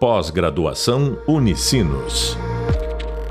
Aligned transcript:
Pós-graduação 0.00 1.20
Unicinos. 1.26 2.36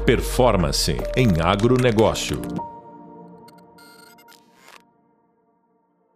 Performance 0.05 0.97
em 1.15 1.39
agronegócio. 1.41 2.41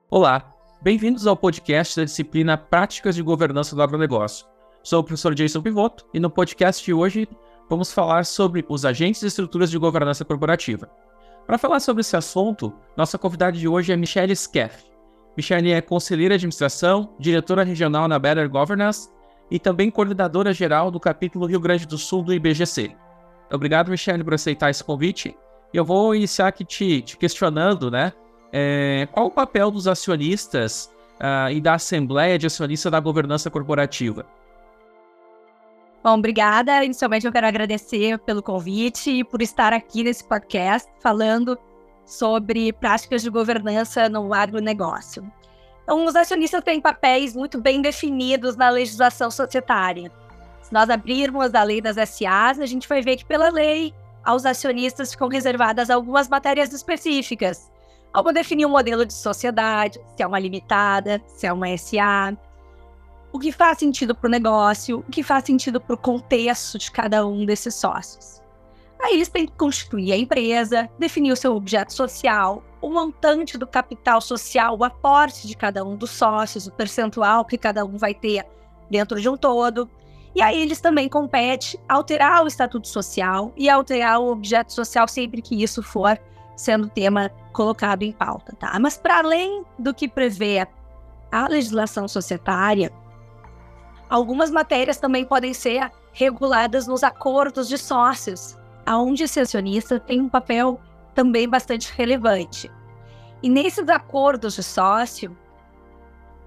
Olá, 0.10 0.54
bem-vindos 0.82 1.26
ao 1.26 1.38
podcast 1.38 1.96
da 1.96 2.04
disciplina 2.04 2.58
Práticas 2.58 3.16
de 3.16 3.22
Governança 3.24 3.78
do 3.78 3.82
Agronegócio. 3.82 4.46
Sou 4.84 5.00
o 5.00 5.04
professor 5.06 5.34
Jason 5.34 5.62
Pivoto 5.62 6.06
e 6.14 6.20
no 6.20 6.30
podcast 6.30 6.84
de 6.84 6.94
hoje 6.94 7.30
vamos 7.70 7.94
falar 7.94 8.26
sobre 8.26 8.66
os 8.68 8.84
agentes 8.84 9.24
e 9.24 9.28
estruturas 9.28 9.72
de 9.72 9.78
governança 9.78 10.26
corporativa. 10.26 10.92
Para 11.48 11.58
falar 11.58 11.80
sobre 11.80 12.02
esse 12.02 12.18
assunto, 12.18 12.74
nossa 12.98 13.18
convidada 13.18 13.58
de 13.58 13.70
hoje 13.70 13.94
é 13.94 13.96
Michelle 13.96 14.36
Skeff. 14.36 14.84
Michelle 15.38 15.72
é 15.72 15.80
conselheira 15.80 16.34
de 16.34 16.42
administração, 16.42 17.16
diretora 17.18 17.64
regional 17.64 18.10
na 18.10 18.20
Better 18.20 18.50
Governance 18.50 19.08
e 19.52 19.60
também 19.60 19.92
coordenadora 19.92 20.54
geral 20.54 20.90
do 20.90 21.00
capítulo 21.00 21.46
Rio 21.46 21.60
Grande 21.60 21.86
do 21.86 21.98
Sul 21.98 22.24
do 22.24 22.34
IBGC. 22.34 22.96
Obrigado, 23.52 23.92
Michele, 23.92 24.24
por 24.24 24.34
aceitar 24.34 24.70
esse 24.70 24.82
convite. 24.82 25.38
Eu 25.74 25.84
vou 25.84 26.16
iniciar 26.16 26.48
aqui 26.48 26.64
te, 26.64 27.02
te 27.02 27.18
questionando, 27.18 27.92
né? 27.92 28.14
É, 28.54 29.08
qual 29.12 29.28
o 29.28 29.32
papel 29.32 29.70
dos 29.70 29.88
acionistas 29.88 30.90
uh, 31.20 31.52
e 31.52 31.60
da 31.60 31.74
Assembleia 31.74 32.40
de 32.40 32.48
Acionistas 32.48 32.92
da 32.92 33.00
Governança 33.00 33.50
Corporativa? 33.50 34.26
Bom, 36.04 36.18
obrigada. 36.18 36.84
Inicialmente 36.84 37.26
eu 37.26 37.32
quero 37.32 37.48
agradecer 37.48 38.18
pelo 38.20 38.42
convite 38.42 39.12
e 39.12 39.24
por 39.24 39.42
estar 39.42 39.74
aqui 39.74 40.04
nesse 40.04 40.24
podcast 40.24 40.90
falando 41.00 41.58
sobre 42.06 42.74
práticas 42.74 43.22
de 43.22 43.30
governança 43.30 44.10
no 44.10 44.34
agronegócio. 44.34 45.30
Então, 45.84 46.06
os 46.06 46.16
acionistas 46.16 46.64
têm 46.64 46.80
papéis 46.80 47.36
muito 47.36 47.60
bem 47.60 47.82
definidos 47.82 48.56
na 48.56 48.70
legislação 48.70 49.32
societária. 49.32 50.12
Se 50.62 50.74
nós 50.74 50.90
abrirmos 50.90 51.54
a 51.54 51.64
lei 51.64 51.82
das 51.82 51.96
SAs, 51.96 52.60
a 52.60 52.66
gente 52.66 52.88
vai 52.88 53.02
ver 53.02 53.18
que, 53.18 53.26
pela 53.26 53.50
lei, 53.50 53.94
aos 54.24 54.46
acionistas 54.46 55.12
ficam 55.12 55.28
reservadas 55.28 55.90
algumas 55.90 56.30
matérias 56.30 56.72
específicas, 56.72 57.72
como 58.14 58.32
definir 58.32 58.66
um 58.66 58.70
modelo 58.70 59.06
de 59.06 59.14
sociedade, 59.14 60.00
se 60.16 60.24
é 60.24 60.28
uma 60.28 60.40
limitada, 60.40 61.22
se 61.28 61.48
é 61.48 61.54
uma 61.54 61.76
SA, 61.78 62.38
o 63.32 63.40
que 63.40 63.52
faz 63.52 63.80
sentido 63.80 64.14
para 64.14 64.28
o 64.28 64.32
negócio, 64.32 65.00
o 65.00 65.12
que 65.12 65.24
faz 65.24 65.46
sentido 65.46 65.80
para 65.80 65.96
o 65.96 65.98
contexto 65.98 66.78
de 66.78 66.92
cada 66.92 67.26
um 67.26 67.46
desses 67.46 67.74
sócios. 67.76 68.41
Aí 69.02 69.16
eles 69.16 69.30
têm 69.30 69.48
que 69.48 69.54
constituir 69.54 70.14
a 70.14 70.18
empresa, 70.18 70.90
definir 71.00 71.32
o 71.32 71.36
seu 71.36 71.56
objeto 71.56 71.92
social, 71.92 72.64
o 72.80 72.90
montante 72.90 73.58
do 73.58 73.66
capital 73.66 74.22
social, 74.22 74.78
o 74.78 74.84
aporte 74.84 75.48
de 75.48 75.56
cada 75.56 75.84
um 75.84 75.96
dos 75.96 76.12
sócios, 76.12 76.68
o 76.68 76.72
percentual 76.72 77.44
que 77.44 77.58
cada 77.58 77.84
um 77.84 77.98
vai 77.98 78.14
ter 78.14 78.46
dentro 78.90 79.20
de 79.20 79.28
um 79.28 79.36
todo. 79.36 79.90
E 80.36 80.42
aí 80.42 80.62
eles 80.62 80.80
também 80.80 81.10
competem 81.10 81.80
alterar 81.90 82.44
o 82.44 82.48
estatuto 82.48 82.88
social 82.88 83.52
e 83.58 83.70
alterar 83.70 84.20
o 84.20 84.32
objeto 84.32 84.72
social 84.72 85.08
sempre 85.08 85.42
que 85.42 85.62
isso 85.62 85.82
for 85.82 86.20
sendo 86.56 86.88
tema 86.88 87.30
colocado 87.52 88.04
em 88.04 88.12
pauta, 88.12 88.56
tá? 88.58 88.78
Mas 88.80 88.98
para 88.98 89.18
além 89.18 89.66
do 89.80 89.94
que 89.94 90.08
prevê 90.08 90.68
a 91.32 91.48
legislação 91.48 92.08
societária, 92.08 92.92
algumas 94.10 94.52
matérias 94.52 94.98
também 94.98 95.26
podem 95.26 95.54
ser 95.54 95.92
reguladas 96.14 96.88
nos 96.88 97.04
acordos 97.04 97.68
de 97.68 97.78
sócios, 97.78 98.58
aonde 98.86 99.24
esse 99.24 99.40
acionista 99.40 100.00
tem 100.00 100.22
um 100.22 100.30
papel 100.30 100.80
também 101.14 101.48
bastante 101.48 101.92
relevante. 101.96 102.72
E 103.44 103.50
nesses 103.50 103.90
acordos 103.90 104.56
de 104.56 104.64
sócio, 104.64 105.36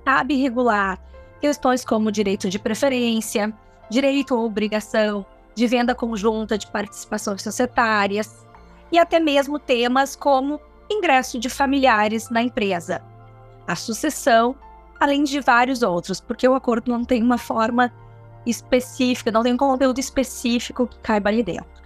cabe 0.05 0.37
regular 0.37 1.01
questões 1.41 1.85
como 1.85 2.13
direito 2.13 2.49
de 2.49 2.59
preferência, 2.59 3.53
direito 3.91 4.35
ou 4.35 4.47
obrigação 4.47 5.27
de 5.55 5.67
venda 5.67 5.95
conjunta 5.95 6.57
de 6.59 6.67
participações 6.67 7.43
societárias 7.43 8.45
e 8.91 8.99
até 8.99 9.21
mesmo 9.21 9.59
temas 9.59 10.17
como 10.17 10.61
ingresso 10.91 11.39
de 11.39 11.49
familiares 11.49 12.31
na 12.31 12.43
empresa, 12.43 13.03
a 13.67 13.75
sucessão, 13.75 14.55
além 15.01 15.25
de 15.25 15.41
vários 15.41 15.83
outros, 15.83 16.21
porque 16.21 16.47
o 16.47 16.55
acordo 16.55 16.91
não 16.91 17.05
tem 17.05 17.23
uma 17.23 17.39
forma 17.39 17.93
específica, 18.47 19.31
não 19.31 19.43
tem 19.43 19.55
um 19.55 19.57
conteúdo 19.57 19.99
específico 19.99 20.87
que 20.87 20.99
caiba 20.99 21.31
ali 21.31 21.43
dentro. 21.43 21.84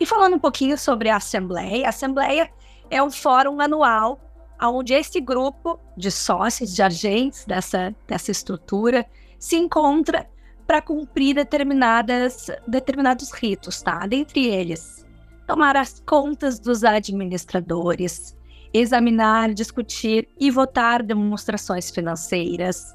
E 0.00 0.06
falando 0.06 0.36
um 0.36 0.38
pouquinho 0.38 0.78
sobre 0.78 1.10
a 1.10 1.16
Assembleia, 1.16 1.84
a 1.84 1.90
Assembleia 1.90 2.50
é 2.90 3.02
um 3.02 3.10
fórum 3.10 3.60
anual 3.60 4.18
onde 4.62 4.94
esse 4.94 5.20
grupo 5.20 5.78
de 5.96 6.10
sócios, 6.10 6.74
de 6.74 6.82
agentes 6.82 7.44
dessa, 7.44 7.94
dessa 8.06 8.30
estrutura, 8.30 9.06
se 9.38 9.56
encontra 9.56 10.28
para 10.66 10.80
cumprir 10.80 11.34
determinadas, 11.34 12.46
determinados 12.66 13.30
ritos, 13.30 13.82
tá? 13.82 14.06
Dentre 14.06 14.46
eles, 14.46 15.04
tomar 15.46 15.76
as 15.76 16.00
contas 16.00 16.58
dos 16.58 16.84
administradores, 16.84 18.36
examinar, 18.72 19.52
discutir 19.52 20.28
e 20.38 20.50
votar 20.50 21.02
demonstrações 21.02 21.90
financeiras, 21.90 22.94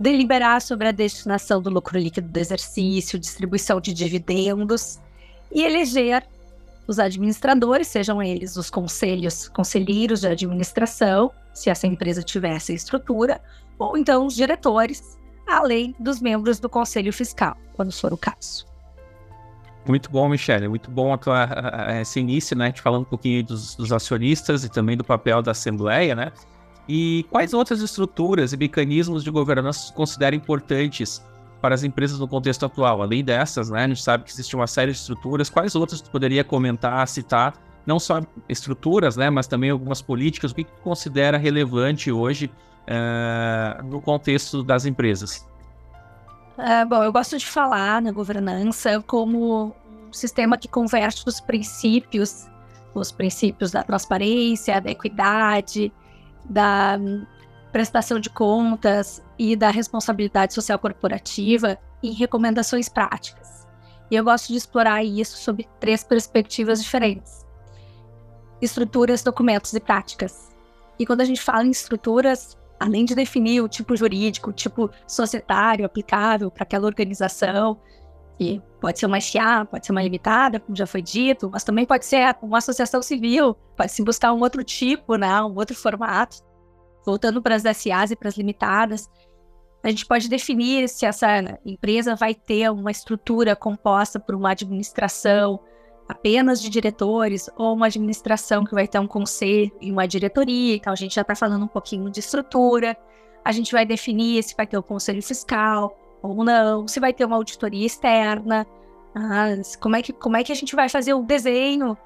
deliberar 0.00 0.60
sobre 0.60 0.88
a 0.88 0.92
destinação 0.92 1.62
do 1.62 1.70
lucro 1.70 1.98
líquido 1.98 2.28
do 2.28 2.38
exercício, 2.38 3.18
distribuição 3.18 3.80
de 3.80 3.94
dividendos 3.94 5.00
e 5.52 5.62
eleger 5.62 6.26
os 6.86 6.98
administradores, 6.98 7.88
sejam 7.88 8.22
eles 8.22 8.56
os 8.56 8.70
conselhos, 8.70 9.48
conselheiros 9.48 10.20
de 10.20 10.28
administração, 10.28 11.32
se 11.52 11.68
essa 11.68 11.86
empresa 11.86 12.22
tivesse 12.22 12.74
estrutura, 12.74 13.40
ou 13.78 13.96
então 13.96 14.26
os 14.26 14.34
diretores, 14.34 15.18
além 15.46 15.94
dos 15.98 16.20
membros 16.20 16.60
do 16.60 16.68
conselho 16.68 17.12
fiscal, 17.12 17.56
quando 17.74 17.92
for 17.92 18.12
o 18.12 18.16
caso. 18.16 18.66
Muito 19.86 20.10
bom, 20.10 20.28
Michele. 20.28 20.68
Muito 20.68 20.90
bom 20.90 21.12
a 21.12 21.18
tua, 21.18 21.44
a, 21.44 21.92
a, 21.92 22.00
esse 22.00 22.18
início, 22.18 22.56
né? 22.56 22.66
Gente 22.66 22.82
falando 22.82 23.02
um 23.02 23.08
pouquinho 23.08 23.44
dos, 23.44 23.76
dos, 23.76 23.92
acionistas 23.92 24.64
e 24.64 24.68
também 24.68 24.96
do 24.96 25.04
papel 25.04 25.40
da 25.42 25.52
Assembleia, 25.52 26.14
né? 26.14 26.32
E 26.88 27.24
quais 27.30 27.54
outras 27.54 27.80
estruturas 27.80 28.52
e 28.52 28.56
mecanismos 28.56 29.22
de 29.22 29.30
governança 29.30 29.92
considera 29.92 30.34
importantes 30.34 31.22
para 31.60 31.74
as 31.74 31.82
empresas 31.82 32.18
no 32.18 32.28
contexto 32.28 32.66
atual. 32.66 33.02
Além 33.02 33.24
dessas, 33.24 33.70
né, 33.70 33.84
a 33.84 33.88
gente 33.88 34.02
sabe 34.02 34.24
que 34.24 34.30
existe 34.30 34.54
uma 34.54 34.66
série 34.66 34.92
de 34.92 34.98
estruturas. 34.98 35.50
Quais 35.50 35.74
outras 35.74 36.00
tu 36.00 36.10
poderia 36.10 36.44
comentar, 36.44 37.06
citar? 37.08 37.54
Não 37.84 37.98
só 37.98 38.20
estruturas, 38.48 39.16
né, 39.16 39.30
mas 39.30 39.46
também 39.46 39.70
algumas 39.70 40.02
políticas. 40.02 40.50
O 40.50 40.54
que, 40.54 40.64
tu 40.64 40.72
considera 40.82 41.38
relevante 41.38 42.10
hoje 42.10 42.50
uh, 42.86 43.82
no 43.84 44.00
contexto 44.00 44.62
das 44.62 44.84
empresas? 44.86 45.46
É, 46.58 46.84
bom, 46.84 47.02
eu 47.02 47.12
gosto 47.12 47.36
de 47.36 47.46
falar 47.46 48.00
na 48.00 48.10
governança 48.10 49.02
como 49.06 49.74
um 50.08 50.12
sistema 50.12 50.56
que 50.56 50.68
converte 50.68 51.22
os 51.26 51.40
princípios, 51.40 52.46
os 52.94 53.12
princípios 53.12 53.70
da 53.70 53.82
transparência, 53.82 54.80
da 54.80 54.90
equidade, 54.90 55.92
da 56.44 56.98
prestação 57.70 58.18
de 58.18 58.30
contas 58.30 59.22
e 59.38 59.54
da 59.54 59.70
responsabilidade 59.70 60.54
social 60.54 60.78
corporativa 60.78 61.78
em 62.02 62.12
recomendações 62.12 62.88
práticas. 62.88 63.66
E 64.10 64.14
eu 64.14 64.24
gosto 64.24 64.48
de 64.48 64.56
explorar 64.56 65.04
isso 65.04 65.36
sob 65.36 65.66
três 65.80 66.04
perspectivas 66.04 66.82
diferentes: 66.82 67.44
estruturas, 68.60 69.22
documentos 69.22 69.72
e 69.72 69.80
práticas. 69.80 70.54
E 70.98 71.04
quando 71.04 71.20
a 71.20 71.24
gente 71.24 71.42
fala 71.42 71.66
em 71.66 71.70
estruturas, 71.70 72.56
além 72.78 73.04
de 73.04 73.14
definir 73.14 73.60
o 73.60 73.68
tipo 73.68 73.96
jurídico, 73.96 74.50
o 74.50 74.52
tipo 74.52 74.90
societário 75.06 75.84
aplicável 75.84 76.50
para 76.50 76.62
aquela 76.62 76.86
organização, 76.86 77.80
que 78.38 78.62
pode 78.80 78.98
ser 78.98 79.06
uma 79.06 79.20
SA, 79.20 79.64
pode 79.64 79.86
ser 79.86 79.92
uma 79.92 80.02
limitada, 80.02 80.60
como 80.60 80.76
já 80.76 80.86
foi 80.86 81.02
dito, 81.02 81.50
mas 81.50 81.64
também 81.64 81.86
pode 81.86 82.04
ser 82.04 82.36
uma 82.40 82.58
associação 82.58 83.02
civil, 83.02 83.54
pode 83.76 83.92
se 83.92 84.02
buscar 84.02 84.32
um 84.32 84.40
outro 84.40 84.62
tipo, 84.62 85.16
né, 85.16 85.42
um 85.42 85.54
outro 85.54 85.74
formato 85.74 86.44
voltando 87.04 87.40
para 87.40 87.54
as 87.54 87.62
SAs 87.62 88.10
e 88.10 88.16
para 88.16 88.28
as 88.28 88.36
limitadas, 88.36 89.08
a 89.86 89.90
gente 89.90 90.04
pode 90.04 90.28
definir 90.28 90.88
se 90.88 91.06
essa 91.06 91.28
empresa 91.64 92.16
vai 92.16 92.34
ter 92.34 92.68
uma 92.72 92.90
estrutura 92.90 93.54
composta 93.54 94.18
por 94.18 94.34
uma 94.34 94.50
administração 94.50 95.60
apenas 96.08 96.60
de 96.60 96.68
diretores 96.68 97.48
ou 97.56 97.72
uma 97.72 97.86
administração 97.86 98.64
que 98.64 98.74
vai 98.74 98.88
ter 98.88 98.98
um 98.98 99.06
conselho 99.06 99.70
e 99.80 99.92
uma 99.92 100.08
diretoria. 100.08 100.74
Então, 100.74 100.92
a 100.92 100.96
gente 100.96 101.14
já 101.14 101.22
está 101.22 101.36
falando 101.36 101.64
um 101.64 101.68
pouquinho 101.68 102.10
de 102.10 102.18
estrutura. 102.18 102.96
A 103.44 103.52
gente 103.52 103.70
vai 103.70 103.86
definir 103.86 104.42
se 104.42 104.56
vai 104.56 104.66
ter 104.66 104.76
o 104.76 104.80
um 104.80 104.82
conselho 104.82 105.22
fiscal 105.22 105.96
ou 106.20 106.42
não, 106.42 106.88
se 106.88 106.98
vai 106.98 107.12
ter 107.12 107.24
uma 107.24 107.36
auditoria 107.36 107.86
externa, 107.86 108.66
como, 109.78 109.94
é 109.94 110.02
que, 110.02 110.12
como 110.12 110.36
é 110.36 110.42
que 110.42 110.50
a 110.50 110.56
gente 110.56 110.74
vai 110.74 110.88
fazer 110.88 111.14
o 111.14 111.22
desenho 111.22 111.96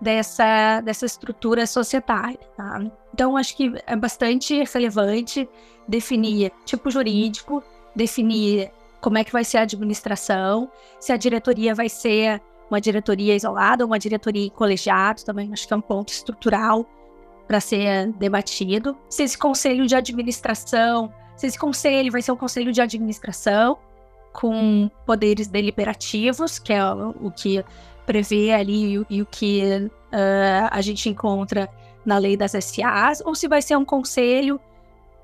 dessa, 0.00 0.80
dessa 0.80 1.06
estrutura 1.06 1.66
societária. 1.66 2.38
Tá? 2.56 2.84
Então, 3.12 3.36
acho 3.36 3.56
que 3.56 3.72
é 3.84 3.96
bastante 3.96 4.62
relevante 4.72 5.48
definir 5.88 6.52
tipo 6.64 6.90
jurídico, 6.90 7.62
definir 7.94 8.70
como 9.00 9.18
é 9.18 9.24
que 9.24 9.32
vai 9.32 9.44
ser 9.44 9.58
a 9.58 9.62
administração, 9.62 10.70
se 10.98 11.12
a 11.12 11.16
diretoria 11.16 11.74
vai 11.74 11.88
ser 11.88 12.42
uma 12.68 12.80
diretoria 12.80 13.36
isolada 13.36 13.84
ou 13.84 13.90
uma 13.90 13.98
diretoria 13.98 14.46
em 14.46 14.50
colegiado, 14.50 15.24
também 15.24 15.52
acho 15.52 15.66
que 15.66 15.72
é 15.72 15.76
um 15.76 15.80
ponto 15.80 16.12
estrutural 16.12 16.84
para 17.46 17.60
ser 17.60 18.12
debatido. 18.14 18.96
Se 19.08 19.22
esse 19.22 19.38
conselho 19.38 19.86
de 19.86 19.94
administração, 19.94 21.12
se 21.36 21.46
esse 21.46 21.58
conselho 21.58 22.10
vai 22.10 22.22
ser 22.22 22.32
um 22.32 22.36
conselho 22.36 22.72
de 22.72 22.80
administração, 22.80 23.78
com 24.32 24.90
poderes 25.06 25.46
deliberativos, 25.46 26.58
que 26.58 26.72
é 26.72 26.84
o 26.84 27.30
que 27.30 27.64
prevê 28.04 28.52
ali 28.52 29.04
e, 29.08 29.22
o 29.22 29.26
que 29.26 29.62
uh, 29.62 30.68
a 30.70 30.80
gente 30.82 31.08
encontra 31.08 31.68
na 32.04 32.18
lei 32.18 32.36
das 32.36 32.52
SAs, 32.52 33.22
ou 33.24 33.34
se 33.34 33.48
vai 33.48 33.62
ser 33.62 33.76
um 33.76 33.84
conselho 33.84 34.60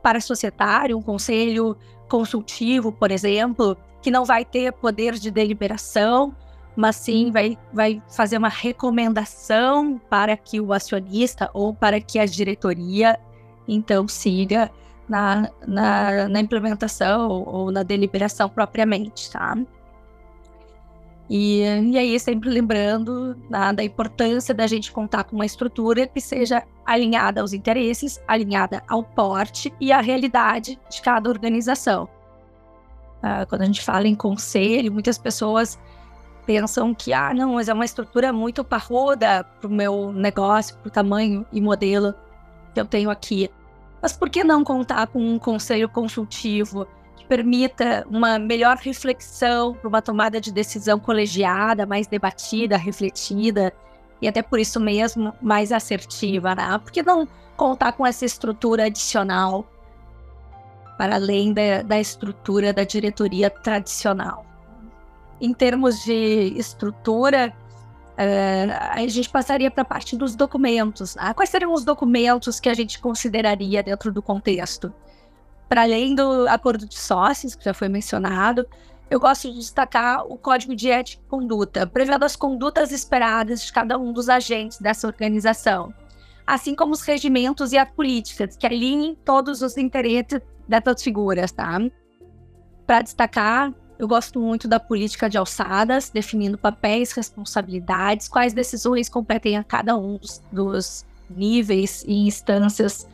para 0.02 0.20
societário, 0.20 0.96
um 0.96 1.02
conselho 1.02 1.76
consultivo, 2.08 2.92
por 2.92 3.10
exemplo, 3.10 3.76
que 4.02 4.10
não 4.10 4.24
vai 4.24 4.44
ter 4.44 4.72
poder 4.72 5.14
de 5.14 5.30
deliberação, 5.30 6.34
mas 6.74 6.96
sim 6.96 7.30
vai, 7.30 7.58
vai 7.72 8.02
fazer 8.08 8.36
uma 8.36 8.48
recomendação 8.48 10.00
para 10.10 10.36
que 10.36 10.60
o 10.60 10.72
acionista 10.72 11.50
ou 11.54 11.74
para 11.74 12.00
que 12.00 12.18
a 12.18 12.26
diretoria 12.26 13.18
então 13.68 14.08
siga 14.08 14.70
na, 15.08 15.50
na, 15.66 16.28
na 16.28 16.40
implementação 16.40 17.30
ou 17.46 17.70
na 17.70 17.82
deliberação 17.82 18.48
propriamente, 18.48 19.30
tá? 19.30 19.56
E, 21.34 21.62
e 21.62 21.96
aí, 21.96 22.20
sempre 22.20 22.50
lembrando 22.50 23.34
né, 23.48 23.72
da 23.72 23.82
importância 23.82 24.52
da 24.52 24.66
gente 24.66 24.92
contar 24.92 25.24
com 25.24 25.34
uma 25.34 25.46
estrutura 25.46 26.06
que 26.06 26.20
seja 26.20 26.62
alinhada 26.84 27.40
aos 27.40 27.54
interesses, 27.54 28.22
alinhada 28.28 28.82
ao 28.86 29.02
porte 29.02 29.72
e 29.80 29.90
à 29.90 30.02
realidade 30.02 30.78
de 30.90 31.00
cada 31.00 31.30
organização. 31.30 32.04
Uh, 33.22 33.48
quando 33.48 33.62
a 33.62 33.64
gente 33.64 33.80
fala 33.80 34.06
em 34.06 34.14
conselho, 34.14 34.92
muitas 34.92 35.16
pessoas 35.16 35.78
pensam 36.44 36.94
que, 36.94 37.14
ah, 37.14 37.32
não, 37.32 37.54
mas 37.54 37.66
é 37.66 37.72
uma 37.72 37.86
estrutura 37.86 38.30
muito 38.30 38.62
parruda 38.62 39.42
para 39.42 39.66
o 39.66 39.72
meu 39.72 40.12
negócio, 40.12 40.76
para 40.76 40.88
o 40.88 40.90
tamanho 40.90 41.46
e 41.50 41.62
modelo 41.62 42.12
que 42.74 42.80
eu 42.80 42.84
tenho 42.84 43.08
aqui. 43.08 43.48
Mas 44.02 44.12
por 44.12 44.28
que 44.28 44.44
não 44.44 44.62
contar 44.62 45.06
com 45.06 45.18
um 45.18 45.38
conselho 45.38 45.88
consultivo 45.88 46.86
permita 47.32 48.06
uma 48.10 48.38
melhor 48.38 48.76
reflexão 48.76 49.74
uma 49.82 50.02
tomada 50.02 50.38
de 50.38 50.52
decisão 50.52 51.00
colegiada, 51.00 51.86
mais 51.86 52.06
debatida, 52.06 52.76
refletida 52.76 53.72
e 54.20 54.28
até 54.28 54.42
por 54.42 54.60
isso 54.60 54.78
mesmo 54.78 55.32
mais 55.40 55.72
assertiva, 55.72 56.54
né? 56.54 56.76
Por 56.76 56.92
que 56.92 57.02
não 57.02 57.26
contar 57.56 57.92
com 57.92 58.06
essa 58.06 58.26
estrutura 58.26 58.84
adicional 58.84 59.66
para 60.98 61.14
além 61.14 61.54
da, 61.54 61.80
da 61.80 61.98
estrutura 61.98 62.70
da 62.70 62.84
diretoria 62.84 63.48
tradicional? 63.48 64.44
Em 65.40 65.54
termos 65.54 66.04
de 66.04 66.52
estrutura, 66.54 67.54
Uh, 68.12 68.68
a 68.90 69.06
gente 69.08 69.30
passaria 69.30 69.70
para 69.70 69.80
a 69.80 69.86
parte 69.86 70.14
dos 70.14 70.36
documentos. 70.36 71.16
Né? 71.16 71.32
Quais 71.32 71.48
seriam 71.48 71.72
os 71.72 71.82
documentos 71.82 72.60
que 72.60 72.68
a 72.68 72.74
gente 72.74 73.00
consideraria 73.00 73.82
dentro 73.82 74.12
do 74.12 74.20
contexto? 74.20 74.92
Para 75.72 75.84
além 75.84 76.14
do 76.14 76.46
acordo 76.50 76.86
de 76.86 76.98
sócios, 76.98 77.54
que 77.54 77.64
já 77.64 77.72
foi 77.72 77.88
mencionado, 77.88 78.68
eu 79.10 79.18
gosto 79.18 79.50
de 79.50 79.56
destacar 79.56 80.22
o 80.26 80.36
Código 80.36 80.76
de 80.76 80.90
Ética 80.90 81.22
e 81.24 81.30
Conduta, 81.30 81.86
prevendo 81.86 82.26
as 82.26 82.36
condutas 82.36 82.92
esperadas 82.92 83.64
de 83.64 83.72
cada 83.72 83.96
um 83.96 84.12
dos 84.12 84.28
agentes 84.28 84.78
dessa 84.78 85.06
organização, 85.06 85.90
assim 86.46 86.74
como 86.74 86.92
os 86.92 87.00
regimentos 87.00 87.72
e 87.72 87.78
as 87.78 87.90
políticas 87.90 88.54
que 88.54 88.66
alinhem 88.66 89.16
todos 89.24 89.62
os 89.62 89.78
interesses 89.78 90.42
dessas 90.68 91.02
figuras, 91.02 91.50
tá? 91.52 91.78
Para 92.86 93.00
destacar 93.00 93.72
eu 93.98 94.06
gosto 94.06 94.38
muito 94.38 94.68
da 94.68 94.78
política 94.78 95.30
de 95.30 95.38
alçadas, 95.38 96.10
definindo 96.10 96.58
papéis, 96.58 97.12
responsabilidades, 97.12 98.28
quais 98.28 98.52
decisões 98.52 99.08
competem 99.08 99.56
a 99.56 99.64
cada 99.64 99.96
um 99.96 100.18
dos, 100.18 100.42
dos 100.52 101.06
níveis 101.30 102.04
e 102.06 102.26
instâncias 102.26 103.08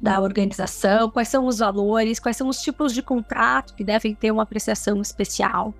da 0.00 0.20
organização, 0.20 1.10
quais 1.10 1.28
são 1.28 1.46
os 1.46 1.58
valores, 1.58 2.20
quais 2.20 2.36
são 2.36 2.48
os 2.48 2.60
tipos 2.60 2.92
de 2.92 3.02
contrato 3.02 3.74
que 3.74 3.84
devem 3.84 4.14
ter 4.14 4.30
uma 4.30 4.42
apreciação 4.42 5.00
especial. 5.00 5.74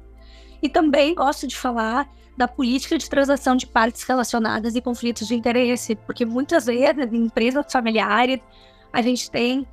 E 0.62 0.68
também 0.68 1.14
gosto 1.14 1.46
de 1.46 1.56
falar 1.56 2.08
da 2.36 2.46
política 2.46 2.98
de 2.98 3.08
transação 3.08 3.56
de 3.56 3.66
partes 3.66 4.02
relacionadas 4.02 4.74
e 4.74 4.80
conflitos 4.80 5.26
de 5.26 5.34
interesse, 5.34 5.94
porque 5.94 6.24
muitas 6.24 6.66
vezes 6.66 7.12
em 7.12 7.24
empresas 7.24 7.64
familiares 7.70 8.40
a 8.92 9.00
gente 9.02 9.30
tem 9.30 9.60
uh, 9.60 9.66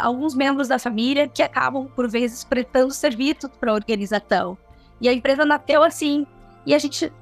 alguns 0.00 0.34
membros 0.34 0.68
da 0.68 0.78
família 0.78 1.28
que 1.28 1.42
acabam, 1.42 1.88
por 1.88 2.08
vezes, 2.08 2.44
prestando 2.44 2.92
serviços 2.92 3.50
para 3.60 3.70
a 3.70 3.74
organização. 3.74 4.56
E 5.00 5.08
a 5.08 5.12
empresa 5.12 5.44
nasceu 5.44 5.82
assim, 5.82 6.26
e 6.64 6.74
a 6.74 6.78
gente 6.78 7.06
uh, 7.06 7.12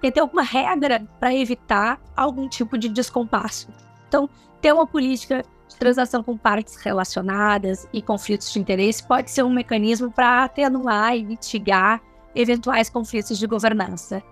tem 0.00 0.10
que 0.10 0.12
ter 0.12 0.20
alguma 0.20 0.42
regra 0.42 1.06
para 1.18 1.34
evitar 1.34 2.00
algum 2.16 2.48
tipo 2.48 2.78
de 2.78 2.88
descompasso. 2.88 3.68
Então, 4.16 4.30
ter 4.62 4.72
uma 4.72 4.86
política 4.86 5.44
de 5.68 5.76
transação 5.76 6.22
com 6.22 6.38
partes 6.38 6.76
relacionadas 6.76 7.86
e 7.92 8.00
conflitos 8.00 8.50
de 8.50 8.58
interesse 8.58 9.06
pode 9.06 9.30
ser 9.30 9.42
um 9.42 9.52
mecanismo 9.52 10.10
para 10.10 10.44
atenuar 10.44 11.14
e 11.14 11.22
mitigar 11.22 12.00
eventuais 12.34 12.88
conflitos 12.88 13.38
de 13.38 13.46
governança. 13.46 14.22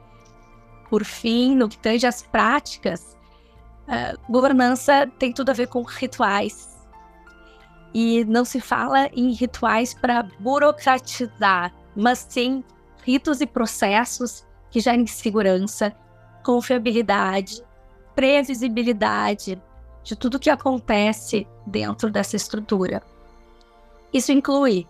Por 0.88 1.04
fim, 1.04 1.54
no 1.54 1.68
que 1.68 1.76
tange 1.76 2.06
às 2.06 2.22
práticas, 2.22 3.14
uh, 3.86 4.32
governança 4.32 5.06
tem 5.18 5.34
tudo 5.34 5.50
a 5.50 5.52
ver 5.52 5.66
com 5.66 5.82
rituais, 5.82 6.74
e 7.92 8.24
não 8.24 8.44
se 8.44 8.60
fala 8.60 9.08
em 9.12 9.32
rituais 9.32 9.92
para 9.92 10.22
burocratizar, 10.40 11.74
mas 11.94 12.26
sim 12.26 12.64
ritos 13.04 13.42
e 13.42 13.46
processos 13.46 14.46
que 14.70 14.80
gerem 14.80 15.06
segurança, 15.06 15.94
confiabilidade, 16.42 17.62
previsibilidade 18.14 19.60
de 20.04 20.14
tudo 20.14 20.38
que 20.38 20.50
acontece 20.50 21.46
dentro 21.66 22.10
dessa 22.10 22.36
estrutura. 22.36 23.02
Isso 24.12 24.30
inclui 24.30 24.86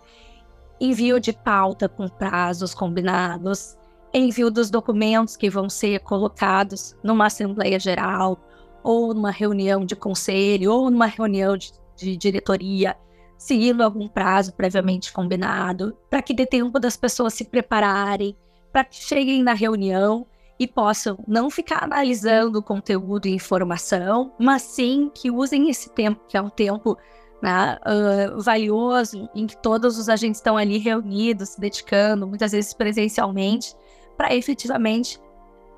envio 0.78 1.18
de 1.18 1.32
pauta 1.32 1.88
com 1.88 2.08
prazos 2.08 2.74
combinados, 2.74 3.78
envio 4.12 4.50
dos 4.50 4.68
documentos 4.68 5.36
que 5.36 5.48
vão 5.48 5.70
ser 5.70 6.00
colocados 6.00 6.94
numa 7.02 7.26
Assembleia 7.26 7.78
Geral, 7.78 8.38
ou 8.82 9.14
numa 9.14 9.30
reunião 9.30 9.86
de 9.86 9.96
conselho, 9.96 10.72
ou 10.72 10.90
numa 10.90 11.06
reunião 11.06 11.56
de 11.56 11.72
de 11.96 12.16
diretoria, 12.16 12.96
seguindo 13.38 13.82
algum 13.82 14.08
prazo 14.08 14.52
previamente 14.54 15.12
combinado, 15.12 15.96
para 16.10 16.22
que 16.22 16.34
dê 16.34 16.46
tempo 16.46 16.78
das 16.78 16.96
pessoas 16.96 17.34
se 17.34 17.44
prepararem, 17.44 18.36
para 18.72 18.84
que 18.84 18.96
cheguem 18.96 19.42
na 19.42 19.52
reunião 19.52 20.26
e 20.58 20.66
possam 20.66 21.18
não 21.26 21.50
ficar 21.50 21.84
analisando 21.84 22.62
conteúdo 22.62 23.26
e 23.26 23.34
informação, 23.34 24.32
mas 24.38 24.62
sim 24.62 25.10
que 25.12 25.30
usem 25.30 25.68
esse 25.68 25.90
tempo, 25.90 26.20
que 26.28 26.36
é 26.36 26.42
um 26.42 26.50
tempo 26.50 26.96
né, 27.42 27.78
uh, 27.84 28.40
valioso, 28.40 29.28
em 29.34 29.46
que 29.46 29.56
todos 29.56 29.98
os 29.98 30.08
agentes 30.08 30.38
estão 30.38 30.56
ali 30.56 30.78
reunidos, 30.78 31.50
se 31.50 31.60
dedicando, 31.60 32.26
muitas 32.26 32.52
vezes 32.52 32.72
presencialmente, 32.72 33.74
para 34.16 34.34
efetivamente 34.34 35.20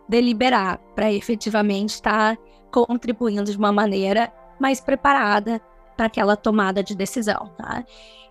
deliberar, 0.08 0.78
para 0.94 1.12
efetivamente 1.12 1.90
estar 1.90 2.36
contribuindo 2.70 3.50
de 3.50 3.56
uma 3.56 3.72
maneira 3.72 4.32
mais 4.60 4.80
preparada 4.80 5.60
para 5.96 6.06
aquela 6.06 6.36
tomada 6.36 6.82
de 6.82 6.94
decisão, 6.94 7.50
tá? 7.56 7.84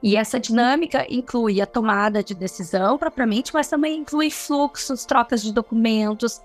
E 0.03 0.15
essa 0.15 0.39
dinâmica 0.39 1.05
inclui 1.09 1.59
a 1.61 1.65
tomada 1.65 2.23
de 2.23 2.35
decisão 2.35 2.97
propriamente, 2.97 3.53
mas 3.53 3.67
também 3.67 3.99
inclui 3.99 4.29
fluxos, 4.29 5.03
trocas 5.05 5.41
de 5.41 5.51
documentos, 5.51 6.41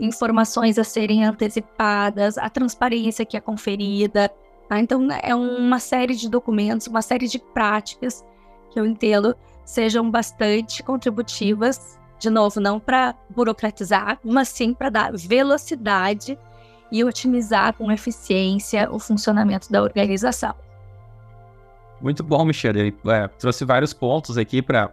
informações 0.00 0.78
a 0.78 0.84
serem 0.84 1.24
antecipadas, 1.24 2.38
a 2.38 2.48
transparência 2.48 3.24
que 3.24 3.36
é 3.36 3.40
conferida. 3.40 4.32
Tá? 4.68 4.80
Então, 4.80 5.06
é 5.22 5.34
uma 5.34 5.78
série 5.78 6.14
de 6.14 6.28
documentos, 6.28 6.86
uma 6.86 7.02
série 7.02 7.28
de 7.28 7.38
práticas 7.38 8.24
que 8.70 8.80
eu 8.80 8.86
entendo 8.86 9.36
sejam 9.64 10.10
bastante 10.10 10.82
contributivas, 10.82 11.98
de 12.18 12.30
novo, 12.30 12.60
não 12.60 12.80
para 12.80 13.14
burocratizar, 13.28 14.18
mas 14.24 14.48
sim 14.48 14.72
para 14.72 14.88
dar 14.88 15.12
velocidade 15.12 16.38
e 16.92 17.02
otimizar 17.02 17.72
com 17.72 17.90
eficiência 17.90 18.88
o 18.92 18.98
funcionamento 18.98 19.72
da 19.72 19.82
organização. 19.82 20.54
Muito 22.02 22.22
bom, 22.22 22.44
Michel. 22.44 22.74
É, 22.76 23.28
trouxe 23.38 23.64
vários 23.64 23.94
pontos 23.94 24.36
aqui 24.36 24.60
para 24.60 24.90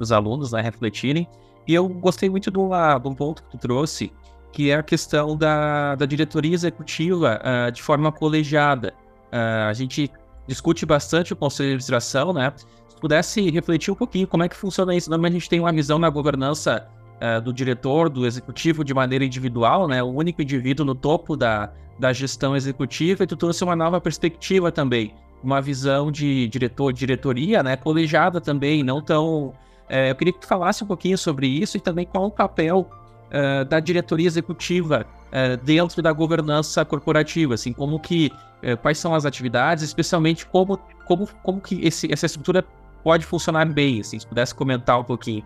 os 0.00 0.10
alunos 0.10 0.52
né, 0.52 0.62
refletirem. 0.62 1.28
E 1.68 1.74
eu 1.74 1.86
gostei 1.88 2.30
muito 2.30 2.50
de, 2.50 2.58
uma, 2.58 2.98
de 2.98 3.08
um 3.08 3.14
ponto 3.14 3.42
que 3.42 3.50
tu 3.50 3.58
trouxe, 3.58 4.12
que 4.52 4.70
é 4.70 4.76
a 4.76 4.82
questão 4.82 5.36
da, 5.36 5.94
da 5.96 6.06
diretoria 6.06 6.54
executiva 6.54 7.40
uh, 7.40 7.70
de 7.70 7.82
forma 7.82 8.10
colegiada. 8.10 8.94
Uh, 9.32 9.68
a 9.68 9.72
gente 9.72 10.10
discute 10.46 10.86
bastante 10.86 11.32
o 11.32 11.36
conselho 11.36 11.68
de 11.68 11.74
administração, 11.74 12.32
né? 12.32 12.52
Se 12.88 12.96
pudesse 13.00 13.50
refletir 13.50 13.90
um 13.92 13.96
pouquinho 13.96 14.26
como 14.26 14.44
é 14.44 14.48
que 14.48 14.56
funciona 14.56 14.94
isso. 14.94 15.10
Normalmente 15.10 15.32
a 15.32 15.38
gente 15.38 15.50
tem 15.50 15.60
uma 15.60 15.72
visão 15.72 15.98
na 15.98 16.08
governança 16.08 16.88
uh, 17.22 17.40
do 17.40 17.52
diretor, 17.52 18.08
do 18.08 18.26
executivo 18.26 18.84
de 18.84 18.92
maneira 18.92 19.24
individual, 19.24 19.86
né? 19.86 20.02
O 20.02 20.08
único 20.08 20.42
indivíduo 20.42 20.84
no 20.84 20.94
topo 20.94 21.36
da, 21.36 21.72
da 21.98 22.12
gestão 22.12 22.56
executiva, 22.56 23.22
e 23.22 23.26
tu 23.26 23.36
trouxe 23.36 23.62
uma 23.62 23.76
nova 23.76 24.00
perspectiva 24.00 24.72
também, 24.72 25.14
uma 25.42 25.60
visão 25.60 26.10
de 26.10 26.48
diretor, 26.48 26.92
diretoria, 26.92 27.62
né? 27.62 27.76
Colegiada 27.76 28.40
também, 28.40 28.82
não 28.82 29.00
tão. 29.00 29.54
É, 29.88 30.10
eu 30.10 30.14
queria 30.14 30.32
que 30.32 30.40
tu 30.40 30.46
falasse 30.46 30.82
um 30.82 30.86
pouquinho 30.86 31.18
sobre 31.18 31.46
isso 31.46 31.76
e 31.76 31.80
também 31.80 32.06
qual 32.06 32.26
o 32.26 32.30
papel 32.30 32.88
uh, 33.28 33.64
da 33.64 33.78
diretoria 33.78 34.26
executiva 34.26 35.06
uh, 35.28 35.62
dentro 35.64 36.02
da 36.02 36.12
governança 36.12 36.84
corporativa, 36.84 37.54
assim, 37.54 37.72
como 37.72 38.00
que 38.00 38.30
uh, 38.62 38.76
quais 38.78 38.98
são 38.98 39.14
as 39.14 39.26
atividades, 39.26 39.84
especialmente 39.84 40.46
como 40.46 40.78
como 41.06 41.28
como 41.42 41.60
que 41.60 41.84
esse, 41.84 42.10
essa 42.12 42.26
estrutura 42.26 42.64
pode 43.02 43.26
funcionar 43.26 43.66
bem, 43.66 44.00
assim, 44.00 44.18
se 44.18 44.26
pudesse 44.26 44.54
comentar 44.54 44.98
um 44.98 45.04
pouquinho. 45.04 45.44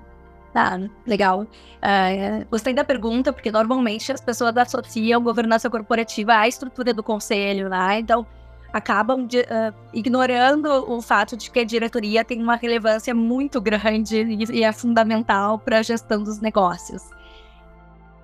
Tá, 0.56 0.80
legal. 1.06 1.42
Uh, 1.42 2.46
gostei 2.50 2.72
da 2.72 2.82
pergunta, 2.82 3.30
porque 3.30 3.52
normalmente 3.52 4.10
as 4.10 4.22
pessoas 4.22 4.56
associam 4.56 5.22
governança 5.22 5.68
corporativa 5.68 6.32
à 6.32 6.48
estrutura 6.48 6.94
do 6.94 7.02
conselho, 7.02 7.68
né? 7.68 7.98
Então, 7.98 8.26
acabam 8.72 9.26
de, 9.26 9.40
uh, 9.40 9.74
ignorando 9.92 10.66
o 10.90 11.02
fato 11.02 11.36
de 11.36 11.50
que 11.50 11.58
a 11.58 11.64
diretoria 11.64 12.24
tem 12.24 12.42
uma 12.42 12.56
relevância 12.56 13.14
muito 13.14 13.60
grande 13.60 14.16
e, 14.16 14.60
e 14.60 14.64
é 14.64 14.72
fundamental 14.72 15.58
para 15.58 15.80
a 15.80 15.82
gestão 15.82 16.22
dos 16.22 16.40
negócios. 16.40 17.02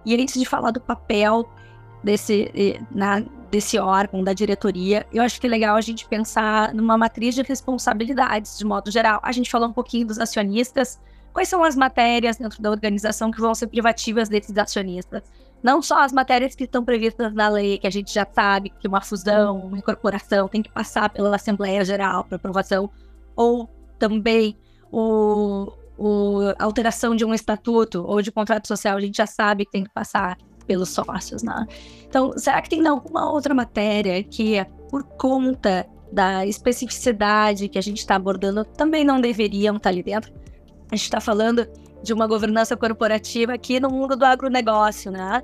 E 0.03 0.15
antes 0.15 0.41
de 0.41 0.47
falar 0.47 0.71
do 0.71 0.81
papel 0.81 1.47
desse, 2.03 2.81
na, 2.91 3.23
desse 3.51 3.79
órgão, 3.79 4.25
da 4.25 4.33
diretoria, 4.33 5.07
eu 5.12 5.23
acho 5.23 5.39
que 5.39 5.47
é 5.47 5.51
legal 5.51 5.77
a 5.77 5.83
gente 5.83 6.09
pensar 6.09 6.73
numa 6.73 6.97
matriz 6.97 7.35
de 7.35 7.43
responsabilidades, 7.43 8.57
de 8.57 8.65
modo 8.65 8.91
geral. 8.91 9.21
A 9.23 9.33
gente 9.33 9.51
falou 9.51 9.69
um 9.69 9.73
pouquinho 9.75 10.07
dos 10.07 10.19
acionistas. 10.19 10.99
Quais 11.33 11.49
são 11.49 11.65
as 11.65 11.75
matérias 11.75 12.37
dentro 12.37 12.61
da 12.61 12.71
organização 12.71 13.31
que 13.31 13.41
vão 13.41 13.55
ser 13.55 13.67
privativas 13.69 14.29
desses 14.29 14.57
acionistas? 14.57 15.23
Não 15.62 15.81
só 15.81 16.03
as 16.03 16.12
matérias 16.12 16.55
que 16.55 16.65
estão 16.65 16.85
previstas 16.85 17.33
na 17.33 17.49
lei, 17.49 17.79
que 17.79 17.87
a 17.87 17.91
gente 17.91 18.12
já 18.12 18.27
sabe 18.31 18.71
que 18.81 18.89
uma 18.89 19.01
fusão, 19.01 19.61
uma 19.61 19.79
incorporação 19.79 20.49
tem 20.49 20.61
que 20.61 20.71
passar 20.71 21.09
pela 21.09 21.37
Assembleia 21.37 21.85
Geral 21.85 22.25
para 22.25 22.37
aprovação, 22.37 22.91
ou 23.37 23.71
também 23.99 24.59
o, 24.91 25.73
o, 25.97 26.41
a 26.59 26.65
alteração 26.65 27.15
de 27.15 27.25
um 27.25 27.33
estatuto 27.33 28.05
ou 28.05 28.21
de 28.21 28.33
contrato 28.33 28.67
social, 28.67 28.97
a 28.97 29.01
gente 29.01 29.17
já 29.17 29.27
sabe 29.27 29.65
que 29.65 29.71
tem 29.71 29.85
que 29.85 29.91
passar 29.91 30.37
pelos 30.67 30.91
sócios, 30.91 31.43
né? 31.43 31.67
Então, 32.09 32.37
será 32.37 32.61
que 32.61 32.69
tem 32.69 32.87
alguma 32.87 33.31
outra 33.31 33.55
matéria 33.55 34.23
que, 34.23 34.65
por 34.91 35.05
conta 35.05 35.87
da 36.12 36.47
especificidade 36.47 37.69
que 37.69 37.79
a 37.79 37.83
gente 37.83 37.99
está 37.99 38.17
abordando, 38.17 38.65
também 38.65 39.05
não 39.05 39.21
deveriam 39.21 39.77
estar 39.77 39.89
tá 39.89 39.91
ali 39.91 40.03
dentro? 40.03 40.33
A 40.93 40.95
gente 40.95 41.05
está 41.05 41.23
falando 41.23 41.67
de 42.03 42.13
uma 42.13 42.27
governança 42.27 42.77
corporativa 42.77 43.55
aqui 43.55 43.81
no 43.81 43.89
mundo 43.89 44.15
do 44.15 44.27
agronegócio, 44.27 45.11
né? 45.11 45.43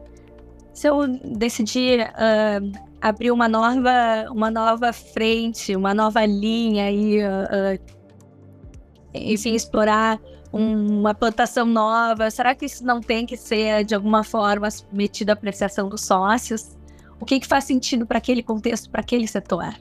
Se 0.74 0.86
eu 0.86 1.08
decidir 1.08 2.02
uh, 2.02 2.88
abrir 3.00 3.30
uma 3.30 3.48
nova, 3.48 4.30
uma 4.30 4.50
nova 4.50 4.92
frente, 4.92 5.74
uma 5.74 5.94
nova 5.94 6.26
linha 6.26 6.90
e, 6.90 7.22
uh, 7.22 7.80
enfim, 9.14 9.54
explorar 9.54 10.20
uma 10.52 11.14
plantação 11.14 11.64
nova, 11.64 12.30
será 12.30 12.54
que 12.54 12.66
isso 12.66 12.84
não 12.84 13.00
tem 13.00 13.24
que 13.24 13.36
ser, 13.36 13.84
de 13.86 13.94
alguma 13.94 14.22
forma, 14.22 14.70
submetido 14.70 15.30
à 15.30 15.32
apreciação 15.32 15.88
dos 15.88 16.02
sócios? 16.02 16.76
O 17.18 17.24
que, 17.24 17.40
que 17.40 17.46
faz 17.46 17.64
sentido 17.64 18.04
para 18.04 18.18
aquele 18.18 18.42
contexto, 18.42 18.90
para 18.90 19.00
aquele 19.00 19.26
setor? 19.26 19.74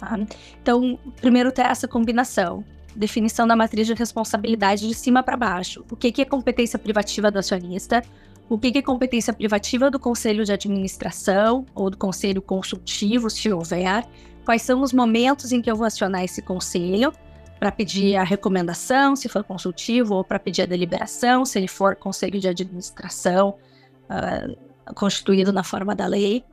Tá? 0.00 0.18
Então, 0.60 0.98
primeiro 1.20 1.52
ter 1.52 1.66
essa 1.66 1.86
combinação 1.86 2.64
definição 2.96 3.46
da 3.46 3.54
matriz 3.54 3.86
de 3.86 3.94
responsabilidade 3.94 4.88
de 4.88 4.94
cima 4.94 5.22
para 5.22 5.36
baixo. 5.36 5.84
O 5.90 5.96
que, 5.96 6.10
que 6.10 6.22
é 6.22 6.24
competência 6.24 6.78
privativa 6.78 7.30
do 7.30 7.38
acionista? 7.38 8.02
O 8.48 8.58
que, 8.58 8.70
que 8.70 8.78
é 8.78 8.82
competência 8.82 9.32
privativa 9.32 9.90
do 9.90 9.98
conselho 9.98 10.44
de 10.44 10.52
administração 10.52 11.66
ou 11.74 11.90
do 11.90 11.96
conselho 11.96 12.40
consultivo, 12.40 13.28
se 13.28 13.52
houver? 13.52 14.06
Quais 14.44 14.62
são 14.62 14.82
os 14.82 14.92
momentos 14.92 15.52
em 15.52 15.60
que 15.60 15.70
eu 15.70 15.74
vou 15.74 15.86
acionar 15.86 16.22
esse 16.22 16.40
conselho 16.40 17.12
para 17.58 17.72
pedir 17.72 18.16
a 18.16 18.22
recomendação, 18.22 19.16
se 19.16 19.28
for 19.28 19.42
consultivo, 19.42 20.14
ou 20.14 20.24
para 20.24 20.38
pedir 20.38 20.62
a 20.62 20.66
deliberação, 20.66 21.44
se 21.44 21.58
ele 21.58 21.66
for 21.66 21.96
conselho 21.96 22.38
de 22.38 22.46
administração 22.46 23.56
uh, 24.04 24.94
constituído 24.94 25.52
na 25.52 25.64
forma 25.64 25.94
da 25.94 26.06
lei? 26.06 26.44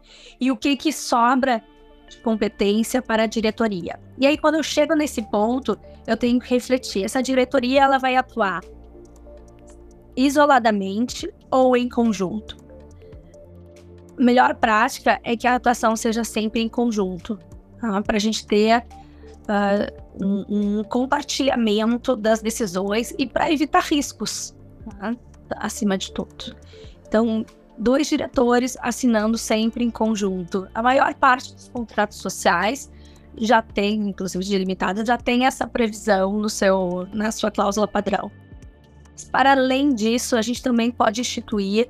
E 0.41 0.51
o 0.51 0.57
que, 0.57 0.75
que 0.75 0.91
sobra 0.91 1.61
de 2.15 2.21
competência 2.21 3.01
para 3.01 3.23
a 3.23 3.27
diretoria? 3.27 3.99
E 4.17 4.25
aí, 4.25 4.37
quando 4.37 4.55
eu 4.55 4.63
chego 4.63 4.95
nesse 4.95 5.21
ponto, 5.21 5.77
eu 6.05 6.17
tenho 6.17 6.39
que 6.39 6.49
refletir. 6.49 7.03
Essa 7.03 7.21
diretoria 7.21 7.83
ela 7.83 7.97
vai 7.97 8.15
atuar 8.15 8.61
isoladamente 10.15 11.31
ou 11.49 11.75
em 11.75 11.89
conjunto. 11.89 12.57
Melhor 14.17 14.55
prática 14.55 15.19
é 15.23 15.35
que 15.35 15.47
a 15.47 15.55
atuação 15.55 15.95
seja 15.95 16.23
sempre 16.23 16.61
em 16.61 16.69
conjunto, 16.69 17.39
tá? 17.81 18.01
para 18.01 18.17
a 18.17 18.19
gente 18.19 18.45
ter 18.45 18.77
uh, 18.77 20.23
um, 20.23 20.79
um, 20.79 20.83
compartilhamento 20.83 22.15
das 22.15 22.41
decisões 22.41 23.13
e 23.17 23.25
para 23.25 23.51
evitar 23.51 23.81
riscos, 23.81 24.55
tá? 24.99 25.15
acima 25.57 25.97
de 25.97 26.11
tudo. 26.11 26.55
Então, 27.07 27.43
dois 27.77 28.07
diretores 28.07 28.77
assinando 28.81 29.37
sempre 29.37 29.83
em 29.83 29.89
conjunto. 29.89 30.67
A 30.73 30.81
maior 30.81 31.13
parte 31.15 31.53
dos 31.53 31.69
contratos 31.69 32.17
sociais 32.17 32.91
já 33.37 33.61
tem, 33.61 34.09
inclusive 34.09 34.43
de 34.43 34.57
limitada, 34.57 35.05
já 35.05 35.17
tem 35.17 35.45
essa 35.45 35.65
previsão 35.67 36.33
no 36.33 36.49
seu, 36.49 37.07
na 37.13 37.31
sua 37.31 37.49
cláusula 37.49 37.87
padrão. 37.87 38.31
Para 39.31 39.51
além 39.51 39.93
disso, 39.93 40.35
a 40.35 40.41
gente 40.41 40.61
também 40.61 40.91
pode 40.91 41.21
instituir 41.21 41.89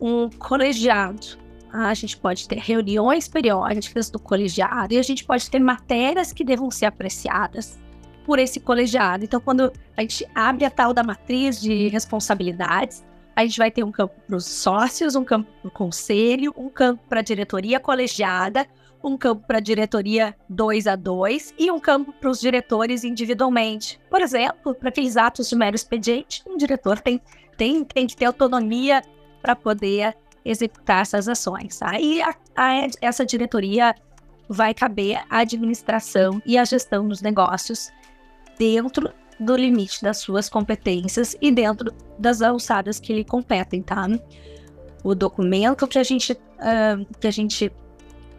um 0.00 0.28
colegiado. 0.30 1.38
Ah, 1.72 1.88
a 1.88 1.94
gente 1.94 2.16
pode 2.16 2.46
ter 2.46 2.58
reuniões 2.58 3.26
periódicas 3.26 4.08
do 4.08 4.18
colegiado 4.18 4.94
e 4.94 4.98
a 4.98 5.02
gente 5.02 5.24
pode 5.24 5.50
ter 5.50 5.58
matérias 5.58 6.32
que 6.32 6.44
devam 6.44 6.70
ser 6.70 6.86
apreciadas 6.86 7.78
por 8.24 8.38
esse 8.38 8.60
colegiado. 8.60 9.24
Então, 9.24 9.40
quando 9.40 9.72
a 9.96 10.00
gente 10.00 10.26
abre 10.34 10.64
a 10.64 10.70
tal 10.70 10.94
da 10.94 11.02
matriz 11.02 11.60
de 11.60 11.88
responsabilidades, 11.88 13.04
a 13.36 13.42
gente 13.44 13.58
vai 13.58 13.70
ter 13.70 13.82
um 13.84 13.92
campo 13.92 14.14
para 14.26 14.36
os 14.36 14.46
sócios, 14.46 15.14
um 15.14 15.24
campo 15.24 15.50
para 15.60 15.68
o 15.68 15.70
conselho, 15.70 16.52
um 16.56 16.68
campo 16.68 17.02
para 17.08 17.20
a 17.20 17.22
diretoria 17.22 17.80
colegiada, 17.80 18.66
um 19.02 19.16
campo 19.16 19.46
para 19.46 19.58
a 19.58 19.60
diretoria 19.60 20.34
2 20.48 20.86
a 20.86 20.96
2 20.96 21.54
e 21.58 21.70
um 21.70 21.78
campo 21.78 22.12
para 22.12 22.30
os 22.30 22.40
diretores 22.40 23.04
individualmente. 23.04 24.00
Por 24.08 24.20
exemplo, 24.20 24.74
para 24.74 24.88
aqueles 24.88 25.16
atos 25.16 25.48
de 25.48 25.56
mero 25.56 25.76
expediente, 25.76 26.42
um 26.46 26.56
diretor 26.56 27.00
tem, 27.00 27.20
tem, 27.56 27.84
tem 27.84 28.06
que 28.06 28.16
ter 28.16 28.24
autonomia 28.24 29.02
para 29.42 29.54
poder 29.54 30.16
executar 30.44 31.02
essas 31.02 31.28
ações. 31.28 31.80
Aí 31.82 32.22
a, 32.22 32.34
a, 32.56 32.88
essa 33.00 33.26
diretoria 33.26 33.94
vai 34.48 34.72
caber 34.72 35.22
a 35.28 35.38
administração 35.38 36.40
e 36.46 36.56
a 36.56 36.64
gestão 36.64 37.08
dos 37.08 37.20
negócios 37.20 37.90
dentro 38.58 39.12
do 39.38 39.56
limite 39.56 40.02
das 40.02 40.18
suas 40.18 40.48
competências 40.48 41.36
e 41.40 41.50
dentro 41.50 41.92
das 42.18 42.40
alçadas 42.42 43.00
que 43.00 43.12
lhe 43.12 43.24
competem, 43.24 43.82
tá? 43.82 44.06
O 45.02 45.14
documento 45.14 45.86
que 45.86 45.98
a 45.98 46.02
gente, 46.02 46.32
uh, 46.32 47.06
que 47.20 47.26
a 47.26 47.30
gente 47.30 47.72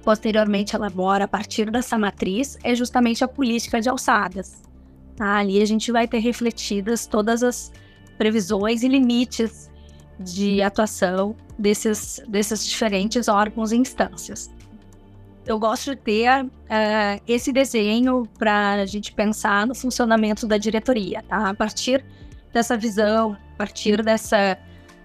posteriormente 0.03 0.75
elabora 0.75 1.25
a 1.25 1.27
partir 1.27 1.71
dessa 1.71 1.97
matriz 1.97 2.57
é 2.63 2.75
justamente 2.75 3.23
a 3.23 3.27
política 3.27 3.81
de 3.81 3.89
alçadas. 3.89 4.61
Tá? 5.15 5.37
Ali 5.37 5.61
a 5.61 5.65
gente 5.65 5.91
vai 5.91 6.07
ter 6.07 6.19
refletidas 6.19 7.07
todas 7.07 7.41
as 7.41 7.71
previsões 8.17 8.83
e 8.83 8.87
limites 8.87 9.69
de 10.19 10.61
atuação 10.61 11.35
desses, 11.57 12.21
desses 12.27 12.65
diferentes 12.65 13.27
órgãos 13.27 13.71
e 13.71 13.77
instâncias. 13.77 14.49
Eu 15.45 15.59
gosto 15.59 15.91
de 15.91 15.97
ter 15.97 16.43
uh, 16.43 16.49
esse 17.27 17.51
desenho 17.51 18.27
para 18.39 18.73
a 18.81 18.85
gente 18.85 19.13
pensar 19.13 19.67
no 19.67 19.75
funcionamento 19.75 20.47
da 20.47 20.57
diretoria, 20.57 21.23
tá? 21.23 21.49
A 21.49 21.53
partir 21.53 22.03
dessa 22.51 22.75
visão, 22.75 23.37
a 23.53 23.57
partir 23.57 24.01
dessa, 24.03 24.57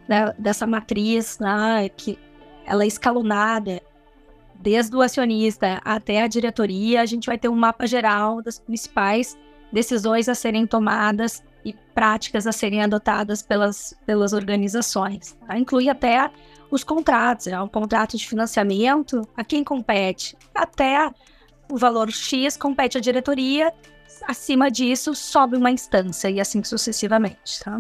né, 0.09 0.32
dessa 0.38 0.66
matriz, 0.66 1.38
né, 1.38 1.90
que 1.90 2.18
ela 2.64 2.85
é 2.85 2.87
escalonada, 2.87 3.82
desde 4.54 4.97
o 4.97 5.02
acionista 5.02 5.80
até 5.85 6.23
a 6.23 6.26
diretoria, 6.26 7.02
a 7.02 7.06
gente 7.06 7.26
vai 7.26 7.37
ter 7.37 7.49
um 7.49 7.56
mapa 7.56 7.87
geral 7.87 8.42
das 8.42 8.59
principais 8.59 9.37
decisões 9.73 10.28
a 10.28 10.35
serem 10.35 10.66
tomadas 10.66 11.42
práticas 12.00 12.47
a 12.47 12.52
serem 12.52 12.83
adotadas 12.83 13.42
pelas, 13.42 13.95
pelas 14.07 14.33
organizações. 14.33 15.37
Tá? 15.47 15.59
Inclui 15.59 15.90
até 15.90 16.30
os 16.71 16.83
contratos, 16.83 17.47
é 17.47 17.61
um 17.61 17.69
contrato 17.69 18.16
de 18.16 18.26
financiamento, 18.26 19.21
a 19.37 19.45
quem 19.45 19.62
compete? 19.62 20.35
Até 20.54 21.11
o 21.71 21.76
valor 21.76 22.11
X 22.11 22.57
compete 22.57 22.97
à 22.97 23.02
diretoria, 23.02 23.71
acima 24.26 24.71
disso 24.71 25.14
sobe 25.14 25.59
uma 25.59 25.71
instância 25.71 26.30
e 26.30 26.40
assim 26.40 26.64
sucessivamente. 26.64 27.61
Tá? 27.62 27.78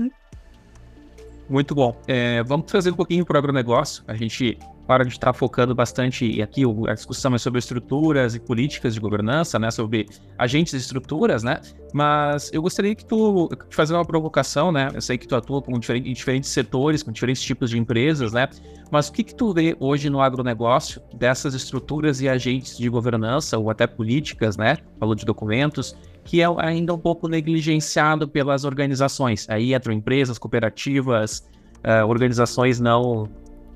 Muito 1.48 1.74
bom. 1.74 1.96
É, 2.06 2.42
vamos 2.42 2.66
trazer 2.66 2.90
um 2.90 2.96
pouquinho 2.96 3.24
para 3.24 3.36
o 3.36 3.38
agronegócio. 3.38 4.04
A 4.06 4.14
gente 4.14 4.58
Claro, 4.90 5.02
a 5.02 5.04
gente 5.04 5.12
está 5.12 5.32
focando 5.32 5.72
bastante, 5.72 6.26
e 6.28 6.42
aqui 6.42 6.64
a 6.88 6.94
discussão 6.94 7.32
é 7.32 7.38
sobre 7.38 7.60
estruturas 7.60 8.34
e 8.34 8.40
políticas 8.40 8.92
de 8.92 8.98
governança, 8.98 9.56
né? 9.56 9.70
Sobre 9.70 10.08
agentes 10.36 10.72
e 10.72 10.78
estruturas, 10.78 11.44
né? 11.44 11.60
Mas 11.94 12.50
eu 12.52 12.60
gostaria 12.60 12.92
que 12.92 13.04
tu 13.04 13.48
te 13.68 13.76
fazer 13.76 13.94
uma 13.94 14.04
provocação, 14.04 14.72
né? 14.72 14.90
Eu 14.92 15.00
sei 15.00 15.16
que 15.16 15.28
tu 15.28 15.36
atua 15.36 15.62
com 15.62 15.78
diferentes, 15.78 16.10
em 16.10 16.12
diferentes 16.12 16.50
setores, 16.50 17.04
com 17.04 17.12
diferentes 17.12 17.40
tipos 17.40 17.70
de 17.70 17.78
empresas, 17.78 18.32
né? 18.32 18.48
Mas 18.90 19.06
o 19.06 19.12
que, 19.12 19.22
que 19.22 19.32
tu 19.32 19.54
vê 19.54 19.76
hoje 19.78 20.10
no 20.10 20.20
agronegócio 20.20 21.00
dessas 21.14 21.54
estruturas 21.54 22.20
e 22.20 22.28
agentes 22.28 22.76
de 22.76 22.88
governança, 22.88 23.56
ou 23.56 23.70
até 23.70 23.86
políticas, 23.86 24.56
né? 24.56 24.76
Falou 24.98 25.14
de 25.14 25.24
documentos, 25.24 25.94
que 26.24 26.42
é 26.42 26.46
ainda 26.58 26.92
um 26.92 26.98
pouco 26.98 27.28
negligenciado 27.28 28.26
pelas 28.26 28.64
organizações. 28.64 29.48
Aí 29.48 29.72
entram 29.72 29.94
empresas, 29.94 30.36
cooperativas, 30.36 31.48
uh, 31.76 32.04
organizações 32.08 32.80
não 32.80 33.28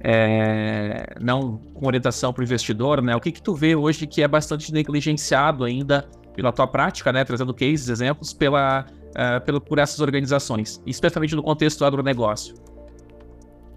é, 0.06 1.14
não 1.18 1.56
com 1.72 1.86
orientação 1.86 2.30
para 2.30 2.42
o 2.42 2.44
investidor, 2.44 3.00
né? 3.00 3.16
O 3.16 3.20
que 3.20 3.32
que 3.32 3.40
tu 3.40 3.54
vê 3.54 3.74
hoje 3.74 4.06
que 4.06 4.22
é 4.22 4.28
bastante 4.28 4.70
negligenciado 4.70 5.64
ainda 5.64 6.06
pela 6.36 6.52
tua 6.52 6.66
prática, 6.66 7.10
né? 7.10 7.24
Trazendo 7.24 7.54
cases, 7.54 7.88
exemplos, 7.88 8.34
pela 8.34 8.84
uh, 9.14 9.40
pelo, 9.46 9.60
por 9.60 9.78
essas 9.78 10.00
organizações, 10.00 10.82
especialmente 10.86 11.34
no 11.34 11.42
contexto 11.42 11.78
do 11.78 11.86
agronegócio? 11.86 12.54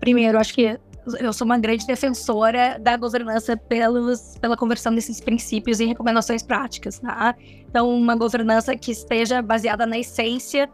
Primeiro, 0.02 0.38
acho 0.38 0.54
que 0.54 0.78
eu 1.22 1.32
sou 1.32 1.46
uma 1.46 1.58
grande 1.58 1.88
defensora 1.88 2.78
da 2.78 2.98
governança 2.98 3.56
pelos, 3.56 4.38
pela 4.42 4.58
conversão 4.58 4.94
desses 4.94 5.22
princípios 5.22 5.80
e 5.80 5.86
recomendações 5.86 6.44
práticas, 6.44 7.00
tá? 7.00 7.34
Então, 7.70 7.90
uma 7.90 8.18
governança 8.18 8.76
que 8.76 8.92
esteja 8.92 9.42
baseada 9.42 9.86
na 9.86 9.98
essência 9.98 10.70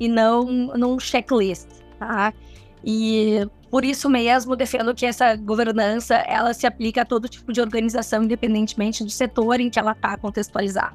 e 0.00 0.08
não 0.08 0.44
num 0.44 0.98
checklist, 0.98 1.68
tá? 1.98 2.32
E 2.82 3.46
por 3.74 3.84
isso 3.84 4.08
mesmo 4.08 4.54
defendo 4.54 4.94
que 4.94 5.04
essa 5.04 5.34
governança 5.34 6.14
ela 6.14 6.54
se 6.54 6.64
aplica 6.64 7.02
a 7.02 7.04
todo 7.04 7.28
tipo 7.28 7.52
de 7.52 7.60
organização, 7.60 8.22
independentemente 8.22 9.02
do 9.02 9.10
setor 9.10 9.58
em 9.58 9.68
que 9.68 9.80
ela 9.80 9.90
está 9.90 10.16
contextualizada. 10.16 10.94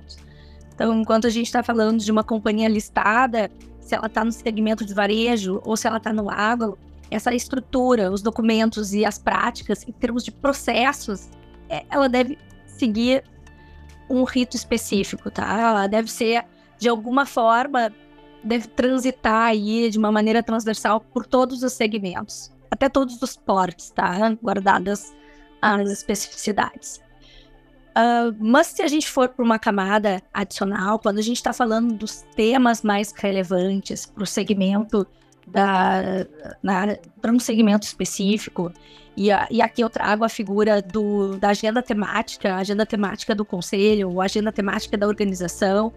Então, 0.73 0.97
enquanto 0.97 1.27
a 1.27 1.29
gente 1.29 1.47
está 1.47 1.61
falando 1.61 1.99
de 1.99 2.09
uma 2.09 2.23
companhia 2.23 2.69
listada, 2.69 3.51
se 3.81 3.93
ela 3.93 4.07
está 4.07 4.23
no 4.23 4.31
segmento 4.31 4.85
de 4.85 4.93
varejo 4.93 5.61
ou 5.65 5.75
se 5.75 5.87
ela 5.87 5.97
está 5.97 6.13
no 6.13 6.29
agro, 6.29 6.79
essa 7.11 7.35
estrutura, 7.35 8.09
os 8.09 8.21
documentos 8.21 8.93
e 8.93 9.03
as 9.03 9.19
práticas, 9.19 9.85
em 9.85 9.91
termos 9.91 10.23
de 10.23 10.31
processos, 10.31 11.27
é, 11.67 11.83
ela 11.89 12.07
deve 12.07 12.37
seguir 12.65 13.25
um 14.09 14.23
rito 14.23 14.55
específico, 14.55 15.29
tá? 15.29 15.59
Ela 15.59 15.87
deve 15.87 16.09
ser, 16.09 16.45
de 16.77 16.87
alguma 16.87 17.25
forma, 17.25 17.93
deve 18.41 18.69
transitar 18.69 19.47
aí 19.47 19.89
de 19.89 19.97
uma 19.97 20.13
maneira 20.13 20.41
transversal 20.41 21.01
por 21.01 21.25
todos 21.25 21.61
os 21.61 21.73
segmentos, 21.73 22.57
até 22.71 22.89
todos 22.89 23.21
os 23.21 23.35
portes, 23.35 23.89
tá? 23.91 24.29
Guardadas 24.41 25.13
as 25.61 25.89
especificidades. 25.89 27.01
Uh, 27.89 28.35
mas 28.39 28.67
se 28.67 28.81
a 28.81 28.87
gente 28.87 29.09
for 29.09 29.29
para 29.29 29.43
uma 29.43 29.59
camada 29.59 30.21
adicional, 30.33 30.99
quando 30.99 31.17
a 31.17 31.21
gente 31.21 31.37
está 31.37 31.51
falando 31.51 31.93
dos 31.93 32.21
temas 32.35 32.81
mais 32.81 33.11
relevantes 33.11 34.05
para 34.05 34.23
o 34.23 34.27
segmento 34.27 35.05
para 35.51 37.31
um 37.31 37.39
segmento 37.39 37.85
específico. 37.85 38.71
E, 39.15 39.31
a, 39.31 39.47
e, 39.51 39.61
aqui 39.61 39.81
eu 39.81 39.89
trago 39.89 40.23
a 40.23 40.29
figura 40.29 40.81
do, 40.81 41.37
da 41.37 41.49
agenda 41.49 41.81
temática, 41.81 42.55
agenda 42.55 42.85
temática 42.85 43.35
do 43.35 43.43
conselho, 43.43 44.21
agenda 44.21 44.51
temática 44.51 44.97
da 44.97 45.07
organização. 45.07 45.91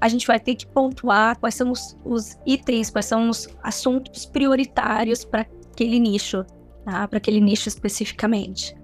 A 0.00 0.08
gente 0.08 0.26
vai 0.26 0.38
ter 0.38 0.54
que 0.54 0.66
pontuar 0.66 1.38
quais 1.38 1.56
são 1.56 1.72
os, 1.72 1.96
os 2.04 2.38
itens, 2.46 2.88
quais 2.88 3.06
são 3.06 3.28
os 3.28 3.48
assuntos 3.62 4.26
prioritários 4.26 5.24
para 5.24 5.44
aquele 5.78 6.00
nicho, 6.00 6.44
tá? 6.84 7.06
para 7.06 7.18
aquele 7.18 7.40
nicho 7.40 7.68
especificamente. 7.68 8.76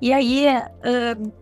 E 0.00 0.12
aí, 0.12 0.46
uh, 0.48 1.32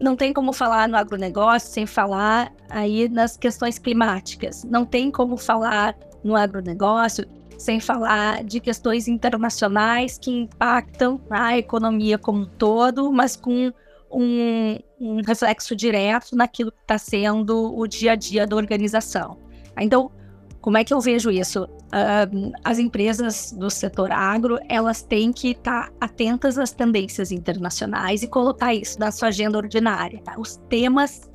não 0.00 0.14
tem 0.14 0.32
como 0.32 0.52
falar 0.52 0.88
no 0.88 0.96
agronegócio 0.96 1.68
sem 1.68 1.86
falar 1.86 2.52
aí 2.70 3.08
nas 3.08 3.36
questões 3.36 3.78
climáticas. 3.78 4.62
Não 4.64 4.86
tem 4.86 5.10
como 5.10 5.36
falar 5.36 5.96
no 6.22 6.36
agronegócio 6.36 7.26
sem 7.58 7.80
falar 7.80 8.44
de 8.44 8.60
questões 8.60 9.08
internacionais 9.08 10.16
que 10.16 10.30
impactam 10.30 11.20
a 11.28 11.58
economia 11.58 12.16
como 12.16 12.42
um 12.42 12.46
todo, 12.46 13.10
mas 13.10 13.34
com 13.34 13.72
um, 14.08 14.78
um 15.00 15.22
reflexo 15.22 15.74
direto 15.74 16.36
naquilo 16.36 16.70
que 16.70 16.80
está 16.80 16.96
sendo 16.96 17.76
o 17.76 17.84
dia 17.88 18.12
a 18.12 18.14
dia 18.14 18.46
da 18.46 18.54
organização. 18.54 19.38
Então, 19.76 20.12
como 20.68 20.76
é 20.76 20.84
que 20.84 20.92
eu 20.92 21.00
vejo 21.00 21.30
isso? 21.30 21.64
Uh, 21.64 22.52
as 22.62 22.78
empresas 22.78 23.52
do 23.52 23.70
setor 23.70 24.12
agro, 24.12 24.58
elas 24.68 25.00
têm 25.00 25.32
que 25.32 25.52
estar 25.52 25.86
tá 25.86 25.92
atentas 25.98 26.58
às 26.58 26.72
tendências 26.72 27.32
internacionais 27.32 28.22
e 28.22 28.28
colocar 28.28 28.74
isso 28.74 29.00
na 29.00 29.10
sua 29.10 29.28
agenda 29.28 29.56
ordinária. 29.56 30.20
Tá? 30.20 30.34
Os 30.38 30.56
temas 30.68 31.30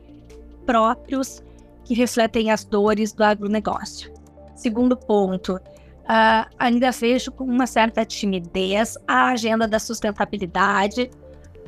próprios 0.67 1.41
que 1.83 1.95
refletem 1.95 2.51
as 2.51 2.63
dores 2.63 3.11
do 3.11 3.23
agronegócio. 3.23 4.13
Segundo 4.55 4.95
ponto, 4.95 5.55
uh, 5.55 6.47
ainda 6.59 6.91
vejo 6.91 7.31
com 7.31 7.43
uma 7.43 7.65
certa 7.65 8.05
timidez 8.05 8.99
a 9.07 9.29
agenda 9.29 9.67
da 9.67 9.79
sustentabilidade 9.79 11.09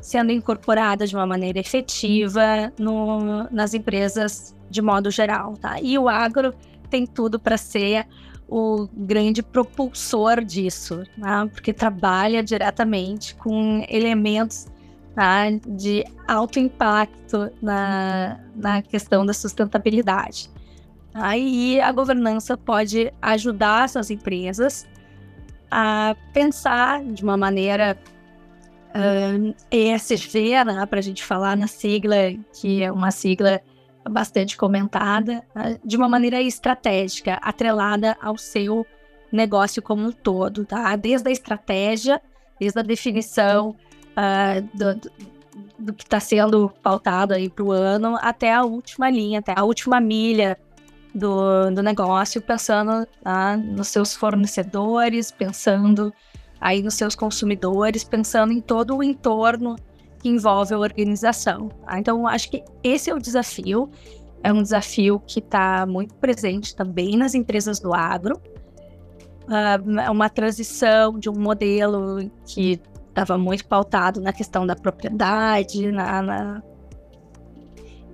sendo 0.00 0.30
incorporada 0.30 1.04
de 1.04 1.16
uma 1.16 1.26
maneira 1.26 1.58
efetiva 1.58 2.72
no, 2.78 3.50
nas 3.50 3.74
empresas 3.74 4.54
de 4.70 4.80
modo 4.80 5.10
geral, 5.10 5.54
tá? 5.56 5.80
E 5.80 5.98
o 5.98 6.08
agro 6.08 6.54
tem 6.86 7.06
tudo 7.06 7.38
para 7.38 7.56
ser 7.56 8.06
o 8.48 8.88
grande 8.92 9.42
propulsor 9.42 10.44
disso, 10.44 11.02
tá? 11.20 11.46
porque 11.46 11.72
trabalha 11.72 12.42
diretamente 12.42 13.34
com 13.34 13.84
elementos 13.88 14.66
tá? 15.14 15.50
de 15.66 16.04
alto 16.28 16.58
impacto 16.58 17.50
na, 17.60 18.40
na 18.54 18.82
questão 18.82 19.26
da 19.26 19.32
sustentabilidade. 19.32 20.50
Aí 21.12 21.80
a 21.80 21.90
governança 21.90 22.56
pode 22.56 23.12
ajudar 23.20 23.86
essas 23.86 24.10
empresas 24.10 24.86
a 25.70 26.14
pensar 26.32 27.02
de 27.02 27.24
uma 27.24 27.36
maneira 27.36 27.98
ESG, 29.70 30.64
né, 30.64 30.86
para 30.86 30.98
a 30.98 31.02
gente 31.02 31.22
falar 31.22 31.56
na 31.56 31.66
sigla, 31.66 32.16
que 32.52 32.82
é 32.82 32.90
uma 32.90 33.10
sigla 33.10 33.60
bastante 34.08 34.56
comentada, 34.56 35.42
uh, 35.54 35.78
de 35.86 35.96
uma 35.96 36.08
maneira 36.08 36.40
estratégica, 36.40 37.34
atrelada 37.42 38.16
ao 38.20 38.36
seu 38.36 38.86
negócio 39.30 39.82
como 39.82 40.06
um 40.06 40.12
todo, 40.12 40.64
tá? 40.64 40.94
Desde 40.96 41.28
a 41.28 41.32
estratégia, 41.32 42.20
desde 42.58 42.78
a 42.78 42.82
definição 42.82 43.70
uh, 43.70 44.76
do, 44.76 45.00
do 45.78 45.92
que 45.92 46.04
está 46.04 46.20
sendo 46.20 46.70
pautado 46.82 47.34
aí 47.34 47.48
para 47.48 47.64
o 47.64 47.72
ano, 47.72 48.16
até 48.20 48.52
a 48.52 48.64
última 48.64 49.10
linha, 49.10 49.40
até 49.40 49.52
a 49.56 49.64
última 49.64 50.00
milha 50.00 50.58
do, 51.14 51.70
do 51.70 51.82
negócio, 51.82 52.40
pensando 52.40 53.06
tá, 53.22 53.56
nos 53.56 53.88
seus 53.88 54.14
fornecedores, 54.14 55.30
pensando 55.30 56.12
aí 56.60 56.82
nos 56.82 56.94
seus 56.94 57.14
consumidores, 57.14 58.04
pensando 58.04 58.52
em 58.52 58.60
todo 58.60 58.96
o 58.96 59.02
entorno 59.02 59.76
que 60.20 60.28
envolve 60.28 60.74
a 60.74 60.78
organização. 60.78 61.68
Tá? 61.68 61.98
Então, 61.98 62.26
acho 62.26 62.50
que 62.50 62.62
esse 62.82 63.10
é 63.10 63.14
o 63.14 63.18
desafio. 63.18 63.90
É 64.42 64.52
um 64.52 64.62
desafio 64.62 65.20
que 65.26 65.40
está 65.40 65.86
muito 65.86 66.14
presente 66.14 66.74
também 66.74 67.16
nas 67.16 67.34
empresas 67.34 67.80
do 67.80 67.94
agro. 67.94 68.40
Uh, 69.44 70.00
é 70.00 70.10
uma 70.10 70.28
transição 70.28 71.18
de 71.18 71.28
um 71.30 71.38
modelo 71.38 72.30
que 72.44 72.80
estava 73.08 73.38
muito 73.38 73.66
pautado 73.66 74.20
na 74.20 74.32
questão 74.32 74.66
da 74.66 74.76
propriedade, 74.76 75.90
na, 75.90 76.22
na 76.22 76.62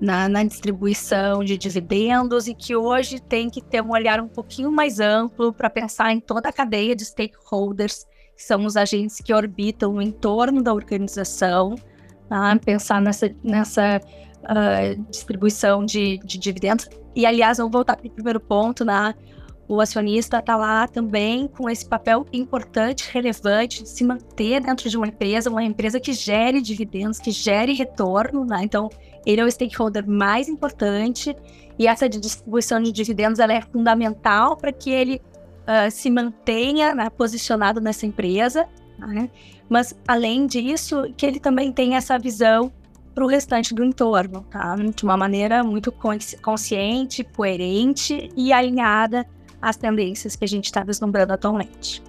na, 0.02 0.28
na, 0.28 0.42
distribuição 0.42 1.44
de 1.44 1.56
dividendos 1.56 2.48
e 2.48 2.54
que 2.54 2.74
hoje 2.74 3.20
tem 3.20 3.48
que 3.48 3.62
ter 3.62 3.80
um 3.80 3.92
olhar 3.92 4.20
um 4.20 4.26
pouquinho 4.26 4.72
mais 4.72 4.98
amplo 4.98 5.52
para 5.52 5.70
pensar 5.70 6.12
em 6.12 6.18
toda 6.18 6.48
a 6.48 6.52
cadeia 6.52 6.96
de 6.96 7.04
stakeholders, 7.04 8.04
que 8.34 8.42
são 8.42 8.66
os 8.66 8.76
agentes 8.76 9.20
que 9.20 9.32
orbitam 9.32 9.92
no 9.92 10.02
entorno 10.02 10.60
da 10.60 10.74
organização, 10.74 11.76
tá? 12.32 12.58
pensar 12.64 13.00
nessa, 13.00 13.30
nessa 13.42 14.00
uh, 14.42 15.02
distribuição 15.10 15.84
de, 15.84 16.18
de, 16.18 16.38
dividendos. 16.38 16.88
E, 17.14 17.26
aliás, 17.26 17.58
vamos 17.58 17.72
voltar 17.72 17.96
para 17.96 18.06
o 18.06 18.10
primeiro 18.10 18.40
ponto, 18.40 18.84
né? 18.84 19.14
o 19.68 19.80
acionista 19.80 20.38
está 20.38 20.56
lá 20.56 20.86
também 20.86 21.48
com 21.48 21.70
esse 21.70 21.86
papel 21.86 22.26
importante, 22.32 23.08
relevante, 23.10 23.82
de 23.82 23.88
se 23.88 24.04
manter 24.04 24.60
dentro 24.60 24.90
de 24.90 24.96
uma 24.96 25.06
empresa, 25.06 25.48
uma 25.48 25.62
empresa 25.62 25.98
que 25.98 26.12
gere 26.12 26.60
dividendos, 26.60 27.18
que 27.18 27.30
gere 27.30 27.72
retorno, 27.72 28.44
né? 28.44 28.60
Então, 28.62 28.90
ele 29.24 29.40
é 29.40 29.44
o 29.44 29.50
stakeholder 29.50 30.06
mais 30.06 30.48
importante 30.48 31.34
e 31.78 31.86
essa 31.86 32.08
distribuição 32.08 32.82
de 32.82 32.92
dividendos 32.92 33.38
ela 33.38 33.54
é 33.54 33.62
fundamental 33.62 34.56
para 34.56 34.72
que 34.72 34.90
ele 34.90 35.22
uh, 35.62 35.90
se 35.90 36.10
mantenha 36.10 36.94
né, 36.94 37.08
posicionado 37.08 37.80
nessa 37.80 38.04
empresa, 38.04 38.68
né? 39.06 39.30
mas 39.68 39.94
além 40.06 40.46
disso, 40.46 41.12
que 41.16 41.26
ele 41.26 41.40
também 41.40 41.72
tenha 41.72 41.98
essa 41.98 42.18
visão 42.18 42.72
para 43.14 43.24
o 43.24 43.26
restante 43.26 43.74
do 43.74 43.84
entorno, 43.84 44.42
tá? 44.50 44.74
de 44.76 45.04
uma 45.04 45.16
maneira 45.16 45.62
muito 45.62 45.92
consciente, 46.40 47.24
coerente 47.24 48.30
e 48.36 48.52
alinhada 48.52 49.26
às 49.60 49.76
tendências 49.76 50.34
que 50.34 50.44
a 50.44 50.48
gente 50.48 50.66
está 50.66 50.82
vislumbrando 50.82 51.32
atualmente. 51.32 52.02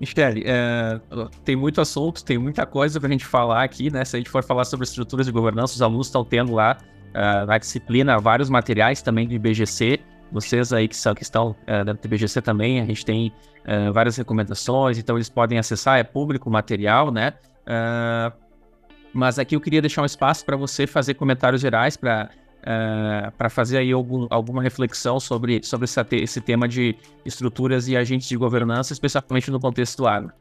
Michele, 0.00 0.42
é, 0.44 1.00
tem 1.44 1.54
muito 1.54 1.80
assunto, 1.80 2.24
tem 2.24 2.36
muita 2.36 2.66
coisa 2.66 2.98
para 2.98 3.08
a 3.08 3.12
gente 3.12 3.24
falar 3.24 3.62
aqui, 3.62 3.88
né? 3.88 4.04
Se 4.04 4.16
a 4.16 4.18
gente 4.18 4.28
for 4.28 4.42
falar 4.42 4.64
sobre 4.64 4.82
estruturas 4.82 5.26
de 5.26 5.32
governança, 5.32 5.74
os 5.74 5.82
alunos 5.82 6.08
estão 6.08 6.24
tendo 6.24 6.52
lá 6.52 6.76
uh, 7.10 7.46
na 7.46 7.56
disciplina 7.56 8.18
vários 8.18 8.50
materiais 8.50 9.00
também 9.00 9.28
do 9.28 9.34
IBGC. 9.34 10.00
Vocês 10.32 10.72
aí 10.72 10.88
que, 10.88 10.96
são, 10.96 11.14
que 11.14 11.22
estão 11.22 11.54
dentro 11.84 12.02
do 12.02 12.06
IBGC 12.06 12.40
também, 12.40 12.80
a 12.80 12.84
gente 12.86 13.04
tem 13.04 13.32
uh, 13.66 13.92
várias 13.92 14.16
recomendações, 14.16 14.98
então 14.98 15.16
eles 15.16 15.28
podem 15.28 15.58
acessar, 15.58 15.98
é 15.98 16.02
público 16.02 16.48
o 16.48 16.52
material, 16.52 17.10
né? 17.10 17.34
mas 19.12 19.38
aqui 19.38 19.54
eu 19.54 19.60
queria 19.60 19.80
deixar 19.80 20.02
um 20.02 20.06
espaço 20.06 20.44
para 20.44 20.56
você 20.56 20.86
fazer 20.86 21.14
comentários 21.14 21.60
gerais 21.60 21.96
para 21.96 22.30
é, 22.64 23.32
para 23.36 23.50
fazer 23.50 23.78
aí 23.78 23.92
algum, 23.92 24.26
alguma 24.30 24.62
reflexão 24.62 25.18
sobre, 25.18 25.60
sobre 25.64 25.84
esse, 25.84 26.00
esse 26.12 26.40
tema 26.40 26.68
de 26.68 26.96
estruturas 27.24 27.88
e 27.88 27.96
agentes 27.96 28.28
de 28.28 28.36
governança, 28.36 28.92
especialmente 28.92 29.50
no 29.50 29.58
contexto 29.58 29.98
do 29.98 30.06
agro. 30.06 30.32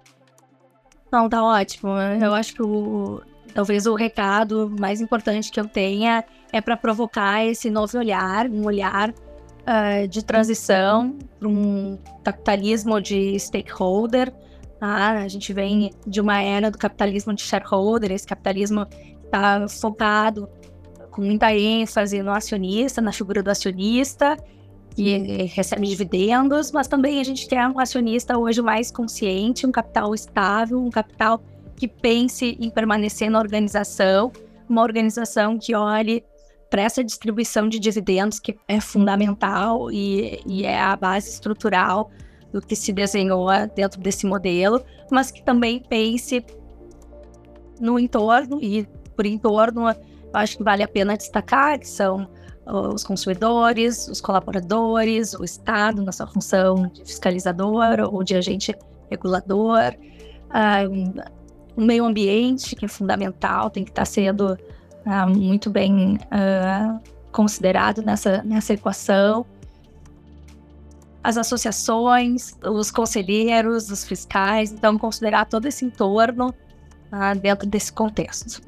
Não, 1.11 1.27
tá 1.27 1.43
ótimo. 1.43 1.91
Eu 2.21 2.33
acho 2.33 2.53
que 2.53 2.61
o, 2.61 3.21
talvez 3.53 3.85
o 3.85 3.95
recado 3.95 4.73
mais 4.79 5.01
importante 5.01 5.51
que 5.51 5.59
eu 5.59 5.67
tenha 5.67 6.23
é 6.53 6.61
para 6.61 6.77
provocar 6.77 7.43
esse 7.43 7.69
novo 7.69 7.97
olhar, 7.97 8.47
um 8.47 8.65
olhar 8.65 9.13
uh, 9.61 10.07
de 10.07 10.23
transição 10.23 11.17
para 11.39 11.47
um 11.47 11.97
capitalismo 12.23 12.99
de 13.01 13.37
stakeholder. 13.39 14.31
Tá? 14.79 15.11
A 15.11 15.27
gente 15.27 15.53
vem 15.53 15.91
de 16.05 16.19
uma 16.19 16.41
era 16.41 16.71
do 16.71 16.77
capitalismo 16.77 17.33
de 17.33 17.41
shareholder, 17.43 18.11
esse 18.11 18.27
capitalismo 18.27 18.85
está 19.23 19.67
focado 19.67 20.49
com 21.11 21.21
muita 21.21 21.53
ênfase 21.53 22.21
no 22.23 22.31
acionista, 22.31 23.01
na 23.01 23.11
figura 23.11 23.43
do 23.43 23.49
acionista, 23.49 24.37
que 24.95 25.17
recebe 25.53 25.87
dividendos, 25.87 26.71
mas 26.71 26.87
também 26.87 27.19
a 27.19 27.23
gente 27.23 27.47
quer 27.47 27.67
um 27.67 27.79
acionista 27.79 28.37
hoje 28.37 28.61
mais 28.61 28.91
consciente, 28.91 29.65
um 29.65 29.71
capital 29.71 30.13
estável, 30.15 30.79
um 30.79 30.89
capital 30.89 31.41
que 31.75 31.87
pense 31.87 32.57
em 32.59 32.69
permanecer 32.69 33.29
na 33.29 33.39
organização, 33.39 34.31
uma 34.69 34.81
organização 34.81 35.57
que 35.57 35.75
olhe 35.75 36.23
para 36.71 36.83
essa 36.83 37.03
distribuição 37.03 37.67
de 37.67 37.77
dividendos 37.77 38.39
que 38.39 38.57
é 38.65 38.79
fundamental 38.79 39.91
e, 39.91 40.41
e 40.47 40.65
é 40.65 40.79
a 40.79 40.95
base 40.95 41.29
estrutural 41.29 42.09
do 42.51 42.61
que 42.61 42.77
se 42.77 42.93
desenhou 42.93 43.47
dentro 43.75 43.99
desse 43.99 44.25
modelo, 44.25 44.81
mas 45.11 45.31
que 45.31 45.43
também 45.43 45.83
pense 45.87 46.43
no 47.79 47.99
entorno 47.99 48.57
e 48.61 48.87
por 49.17 49.25
entorno, 49.25 49.83
acho 50.33 50.57
que 50.57 50.63
vale 50.63 50.81
a 50.81 50.87
pena 50.87 51.17
destacar 51.17 51.77
que 51.77 51.87
são 51.87 52.27
os 52.65 53.03
consumidores, 53.03 54.07
os 54.07 54.21
colaboradores, 54.21 55.33
o 55.33 55.43
Estado 55.43 56.01
na 56.01 56.13
sua 56.13 56.27
função 56.27 56.87
de 56.87 57.01
fiscalizador 57.01 57.99
ou 58.09 58.23
de 58.23 58.35
agente 58.35 58.73
regulador, 59.09 59.93
um, 60.89 61.13
o 61.75 61.85
meio 61.85 62.05
ambiente, 62.05 62.77
que 62.77 62.85
é 62.85 62.87
fundamental, 62.87 63.69
tem 63.69 63.83
que 63.83 63.91
estar 63.91 64.05
sendo 64.05 64.57
uh, 65.05 65.29
muito 65.29 65.69
bem 65.69 66.15
uh, 66.15 66.99
considerado 67.31 68.01
nessa, 68.01 68.43
nessa 68.43 68.73
equação. 68.73 69.45
As 71.23 71.37
associações, 71.37 72.55
os 72.63 72.89
conselheiros, 72.89 73.91
os 73.91 74.03
fiscais, 74.05 74.71
então 74.71 74.97
considerar 74.97 75.45
todo 75.45 75.67
esse 75.67 75.85
entorno 75.85 76.49
uh, 76.49 77.39
dentro 77.39 77.67
desse 77.67 77.93
contexto. 77.93 78.61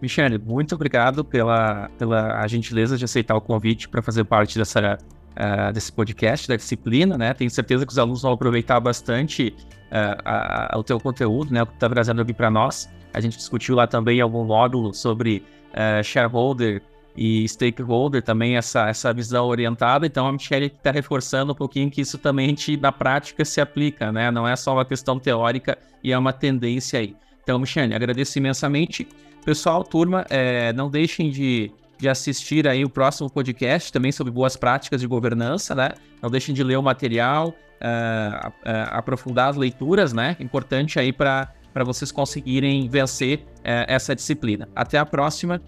Michele, 0.00 0.38
muito 0.38 0.76
obrigado 0.76 1.24
pela, 1.24 1.90
pela 1.98 2.46
gentileza 2.46 2.96
de 2.96 3.04
aceitar 3.04 3.34
o 3.34 3.40
convite 3.40 3.88
para 3.88 4.00
fazer 4.00 4.22
parte 4.24 4.56
dessa, 4.56 4.96
uh, 4.98 5.72
desse 5.72 5.92
podcast, 5.92 6.46
da 6.46 6.54
disciplina, 6.54 7.18
né? 7.18 7.34
Tenho 7.34 7.50
certeza 7.50 7.84
que 7.84 7.90
os 7.90 7.98
alunos 7.98 8.22
vão 8.22 8.32
aproveitar 8.32 8.78
bastante 8.78 9.54
a, 9.90 10.74
a, 10.74 10.78
o 10.78 10.82
teu 10.82 11.00
conteúdo, 11.00 11.52
né? 11.52 11.62
O 11.62 11.66
que 11.66 11.74
está 11.74 11.88
trazendo 11.88 12.22
aqui 12.22 12.32
para 12.32 12.50
nós. 12.50 12.88
A 13.12 13.20
gente 13.20 13.36
discutiu 13.36 13.74
lá 13.74 13.86
também 13.86 14.20
algum 14.20 14.44
módulo 14.44 14.92
sobre 14.92 15.42
uh, 15.72 16.02
shareholder 16.04 16.82
e 17.16 17.48
stakeholder, 17.48 18.22
também 18.22 18.56
essa, 18.56 18.88
essa 18.88 19.12
visão 19.12 19.46
orientada. 19.46 20.06
Então, 20.06 20.26
a 20.26 20.32
Michelle 20.32 20.66
está 20.66 20.90
reforçando 20.90 21.52
um 21.52 21.54
pouquinho 21.54 21.90
que 21.90 22.00
isso 22.00 22.16
também 22.16 22.54
na 22.80 22.92
prática 22.92 23.44
se 23.44 23.60
aplica, 23.60 24.12
né? 24.12 24.30
Não 24.30 24.46
é 24.46 24.54
só 24.54 24.72
uma 24.72 24.84
questão 24.84 25.18
teórica 25.18 25.76
e 26.02 26.12
é 26.12 26.18
uma 26.18 26.32
tendência 26.32 27.00
aí. 27.00 27.16
Então, 27.42 27.58
Michelle, 27.58 27.94
agradeço 27.94 28.38
imensamente. 28.38 29.08
Pessoal, 29.44 29.82
turma, 29.82 30.26
é, 30.28 30.72
não 30.74 30.90
deixem 30.90 31.30
de, 31.30 31.72
de 31.98 32.08
assistir 32.08 32.66
aí 32.68 32.84
o 32.84 32.88
próximo 32.88 33.28
podcast 33.28 33.92
também 33.92 34.12
sobre 34.12 34.32
boas 34.32 34.56
práticas 34.56 35.00
de 35.00 35.06
governança, 35.06 35.74
né? 35.74 35.90
Não 36.22 36.30
deixem 36.30 36.54
de 36.54 36.62
ler 36.62 36.76
o 36.76 36.82
material, 36.82 37.48
uh, 37.48 38.48
uh, 38.48 38.52
aprofundar 38.90 39.50
as 39.50 39.56
leituras, 39.56 40.12
né? 40.12 40.36
Importante 40.40 40.98
aí 40.98 41.12
para 41.12 41.52
para 41.72 41.84
vocês 41.84 42.10
conseguirem 42.10 42.88
vencer 42.88 43.38
uh, 43.38 43.86
essa 43.86 44.14
disciplina. 44.14 44.68
Até 44.74 44.98
a 44.98 45.06
próxima. 45.06 45.60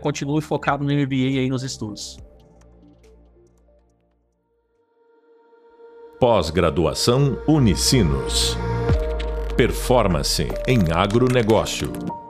continue 0.00 0.40
focado 0.40 0.82
no 0.82 0.90
MBA 0.90 1.40
aí 1.40 1.48
nos 1.48 1.62
estudos. 1.62 2.16
Pós-graduação 6.18 7.38
Unicinos. 7.46 8.56
Performance 9.56 10.48
em 10.66 10.92
agronegócio. 10.92 12.27